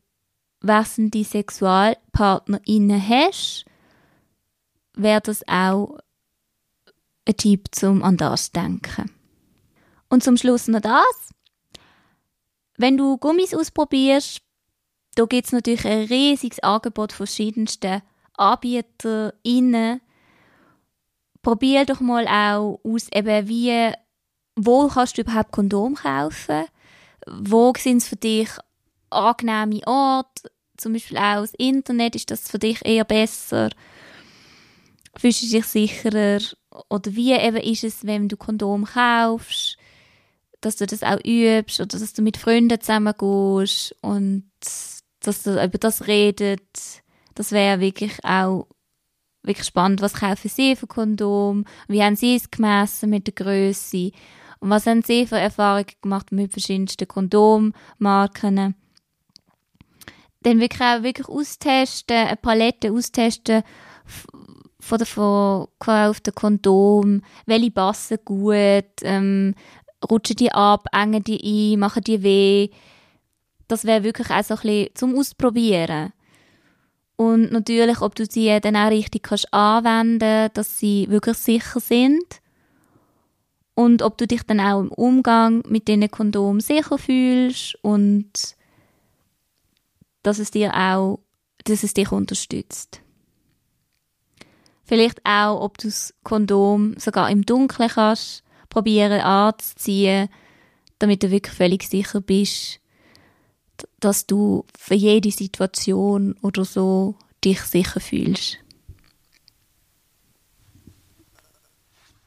wechselnde 0.60 1.24
SexualpartnerInnen 1.24 3.08
hast, 3.08 3.64
wäre 4.94 5.20
das 5.20 5.42
auch 5.48 5.98
ein 7.26 7.36
Tipp 7.36 7.68
zum 7.72 8.02
an 8.02 8.16
das 8.16 8.52
denken. 8.52 9.10
Und 10.08 10.22
zum 10.22 10.36
Schluss 10.36 10.68
noch 10.68 10.80
das. 10.80 11.30
Wenn 12.76 12.96
du 12.96 13.16
Gummis 13.16 13.54
ausprobierst, 13.54 14.40
da 15.14 15.24
gibt 15.24 15.46
es 15.46 15.52
natürlich 15.52 15.86
ein 15.86 16.04
riesiges 16.04 16.60
Angebot 16.60 17.12
verschiedensten 17.12 18.02
AnbieterInnen. 18.34 20.02
Probier 21.42 21.86
doch 21.86 22.00
mal 22.00 22.26
auch 22.28 22.80
aus, 22.84 23.08
eben 23.12 23.48
wie, 23.48 23.92
wo 24.56 24.88
kannst 24.88 25.16
du 25.16 25.22
überhaupt 25.22 25.52
Kondom 25.52 25.94
kaufen? 25.94 26.66
Wo 27.26 27.72
sind 27.78 27.98
es 27.98 28.08
für 28.08 28.16
dich 28.16 28.50
angenehme 29.10 29.86
Orte? 29.86 30.50
Zum 30.76 30.92
Beispiel 30.92 31.16
auch 31.16 31.40
das 31.40 31.54
Internet, 31.54 32.16
ist 32.16 32.30
das 32.30 32.50
für 32.50 32.58
dich 32.58 32.84
eher 32.84 33.04
besser? 33.04 33.70
Fühlst 35.16 35.42
du 35.42 35.46
dich 35.48 35.64
sicherer? 35.64 36.40
Oder 36.90 37.14
wie 37.14 37.32
eben 37.32 37.56
ist 37.56 37.84
es, 37.84 38.04
wenn 38.04 38.28
du 38.28 38.36
Kondom 38.36 38.84
kaufst? 38.84 39.78
dass 40.60 40.76
du 40.76 40.86
das 40.86 41.02
auch 41.02 41.20
übst 41.24 41.80
oder 41.80 41.98
dass 41.98 42.12
du 42.12 42.22
mit 42.22 42.36
Freunden 42.36 42.80
zusammen 42.80 43.14
gehst 43.16 43.94
und 44.00 44.50
dass 45.20 45.42
du 45.42 45.62
über 45.62 45.78
das 45.78 46.06
redet. 46.06 46.60
Das 47.34 47.52
wäre 47.52 47.80
wirklich 47.80 48.24
auch 48.24 48.66
wirklich 49.42 49.66
spannend. 49.66 50.00
Was 50.00 50.14
kaufen 50.14 50.48
sie 50.48 50.74
für 50.74 50.86
Kondom? 50.86 51.64
Wie 51.86 52.02
haben 52.02 52.16
sie 52.16 52.34
es 52.34 52.50
gemessen 52.50 53.10
mit 53.10 53.26
der 53.26 53.34
Größe? 53.34 54.10
Und 54.58 54.70
was 54.70 54.86
haben 54.86 55.02
sie 55.02 55.26
für 55.26 55.38
Erfahrungen 55.38 55.86
gemacht 56.02 56.32
mit 56.32 56.50
verschiedensten 56.50 57.06
Kondommarken? 57.06 58.74
Dann 60.46 60.60
wirklich 60.60 60.80
auch 60.80 61.02
wirklich 61.02 61.28
austesten, 61.28 62.16
eine 62.16 62.36
Palette 62.36 62.92
austesten 62.92 63.64
von 64.78 64.98
der 64.98 65.06
von 65.08 65.66
gekauften 65.80 66.36
Kondom, 66.36 67.22
welche 67.46 67.72
passen 67.72 68.18
gut, 68.24 68.84
ähm, 69.02 69.56
rutschen 70.08 70.36
die 70.36 70.52
ab, 70.52 70.86
engen 70.92 71.24
die 71.24 71.74
ein, 71.74 71.80
machen 71.80 72.04
die 72.04 72.22
weh. 72.22 72.68
Das 73.66 73.86
wäre 73.86 74.04
wirklich 74.04 74.30
auch 74.30 74.44
so 74.44 74.54
ein 74.54 74.60
bisschen 74.60 74.94
zum 74.94 75.18
Ausprobieren. 75.18 76.12
Und 77.16 77.50
natürlich, 77.50 78.00
ob 78.00 78.14
du 78.14 78.24
sie 78.24 78.60
dann 78.60 78.76
auch 78.76 78.90
richtig 78.90 79.24
kannst 79.24 79.52
anwenden 79.52 80.50
dass 80.54 80.78
sie 80.78 81.10
wirklich 81.10 81.38
sicher 81.38 81.80
sind. 81.80 82.40
Und 83.74 84.00
ob 84.00 84.16
du 84.16 84.28
dich 84.28 84.44
dann 84.44 84.60
auch 84.60 84.78
im 84.78 84.92
Umgang 84.92 85.64
mit 85.66 85.88
diesen 85.88 86.08
Kondom 86.08 86.60
sicher 86.60 86.98
fühlst 86.98 87.76
und 87.82 88.55
dass 90.26 90.40
es 90.40 90.50
dir 90.50 90.74
auch, 90.74 91.20
dass 91.64 91.84
es 91.84 91.94
dich 91.94 92.10
unterstützt. 92.10 93.00
Vielleicht 94.84 95.24
auch, 95.24 95.60
ob 95.60 95.78
du 95.78 95.88
das 95.88 96.14
Kondom 96.24 96.98
sogar 96.98 97.30
im 97.30 97.46
Dunkeln 97.46 97.88
kannst 97.88 98.42
probieren 98.68 99.20
anzuziehen, 99.20 100.28
damit 100.98 101.22
du 101.22 101.30
wirklich 101.30 101.54
völlig 101.54 101.84
sicher 101.84 102.20
bist, 102.20 102.80
dass 104.00 104.26
du 104.26 104.64
für 104.76 104.94
jede 104.94 105.30
Situation 105.30 106.34
oder 106.42 106.64
so 106.64 107.14
dich 107.44 107.60
sicher 107.62 108.00
fühlst. 108.00 108.58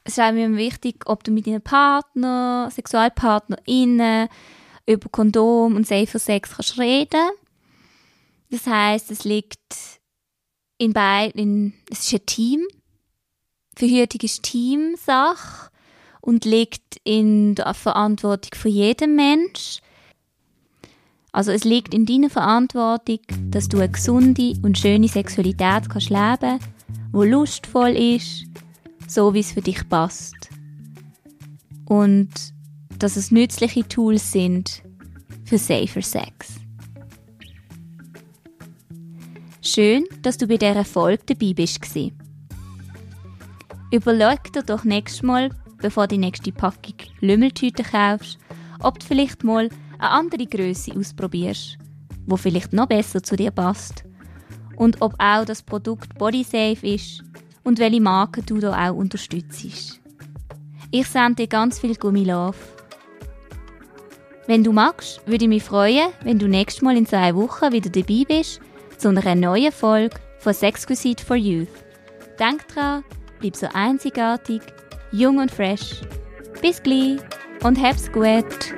Es 0.04 0.18
ist 0.18 0.32
mir 0.32 0.56
wichtig, 0.56 1.02
ob 1.06 1.22
du 1.22 1.30
mit 1.30 1.46
deinem 1.46 1.62
Partner, 1.62 2.70
SexualpartnerInnen 2.72 4.28
über 4.86 5.08
Kondom 5.08 5.76
und 5.76 5.86
Safer 5.86 6.18
Sex 6.18 6.56
kannst 6.56 6.78
reden. 6.78 7.30
Das 8.50 8.66
heißt, 8.66 9.10
es 9.10 9.24
liegt 9.24 10.00
in 10.78 10.92
beiden, 10.92 11.74
es 11.90 12.00
ist 12.00 12.14
ein 12.14 12.26
Team. 12.26 12.66
Verhütung 13.76 14.20
ist 14.22 14.42
Teamsache 14.42 15.70
und 16.20 16.44
liegt 16.44 17.00
in 17.04 17.54
der 17.54 17.74
Verantwortung 17.74 18.58
von 18.58 18.70
jedem 18.70 19.14
Mensch. 19.14 19.80
Also 21.32 21.52
es 21.52 21.64
liegt 21.64 21.94
in 21.94 22.06
deiner 22.06 22.28
Verantwortung, 22.28 23.20
dass 23.50 23.68
du 23.68 23.78
eine 23.78 23.90
gesunde 23.90 24.54
und 24.62 24.78
schöne 24.78 25.06
Sexualität 25.06 25.88
kannst 25.88 26.10
leben, 26.10 26.58
wo 27.12 27.22
lustvoll 27.22 27.90
ist, 27.90 28.46
so 29.06 29.32
wie 29.32 29.40
es 29.40 29.52
für 29.52 29.62
dich 29.62 29.88
passt. 29.88 30.50
Und 31.84 32.30
dass 32.98 33.16
es 33.16 33.30
nützliche 33.30 33.86
Tools 33.86 34.32
sind 34.32 34.82
für 35.44 35.58
safer 35.58 36.02
Sex. 36.02 36.60
Schön, 39.62 40.06
dass 40.22 40.38
du 40.38 40.46
bei 40.46 40.56
dieser 40.56 40.86
Folge 40.86 41.22
dabei 41.26 41.52
bist. 41.52 41.80
Überleg 43.90 44.52
dir 44.54 44.62
doch 44.62 44.84
nächstes 44.84 45.22
Mal, 45.22 45.50
bevor 45.82 46.06
du 46.06 46.14
die 46.14 46.18
nächste 46.18 46.50
Packung 46.50 46.94
Lümmeltüte 47.20 47.82
kaufst, 47.82 48.38
ob 48.82 48.98
du 48.98 49.04
vielleicht 49.04 49.44
mal 49.44 49.68
eine 49.98 50.10
andere 50.10 50.46
Größe 50.46 50.96
ausprobierst, 50.96 51.76
wo 52.26 52.38
vielleicht 52.38 52.72
noch 52.72 52.86
besser 52.86 53.22
zu 53.22 53.36
dir 53.36 53.50
passt 53.50 54.04
und 54.76 55.02
ob 55.02 55.14
auch 55.18 55.44
das 55.44 55.62
Produkt 55.62 56.18
bodysafe 56.18 56.86
ist 56.86 57.22
und 57.62 57.78
welche 57.78 58.00
Marke 58.00 58.42
du 58.42 58.60
da 58.60 58.88
auch 58.88 58.96
unterstützt. 58.96 60.00
Ich 60.90 61.06
sende 61.06 61.42
dir 61.42 61.48
ganz 61.48 61.78
viel 61.78 61.96
Gummilove. 61.96 62.56
Wenn 64.46 64.64
du 64.64 64.72
magst, 64.72 65.20
würde 65.26 65.44
ich 65.44 65.50
mich 65.50 65.62
freuen, 65.62 66.08
wenn 66.24 66.38
du 66.38 66.48
nächstes 66.48 66.82
Mal 66.82 66.96
in 66.96 67.04
zwei 67.04 67.34
Wochen 67.34 67.72
wieder 67.72 67.90
dabei 67.90 68.24
bist 68.26 68.62
zu 69.00 69.08
einer 69.08 69.34
neuen 69.34 69.72
Folge 69.72 70.14
von 70.40 70.52
Sexquisite 70.52 71.24
for 71.24 71.36
Youth. 71.36 71.68
Denk 72.38 72.68
dran, 72.68 73.02
bleib 73.40 73.56
so 73.56 73.66
einzigartig 73.72 74.60
jung 75.10 75.38
und 75.38 75.50
fresh. 75.50 76.02
Bis 76.60 76.82
gleich 76.82 77.18
und 77.62 77.80
hab's 77.80 78.12
gut! 78.12 78.74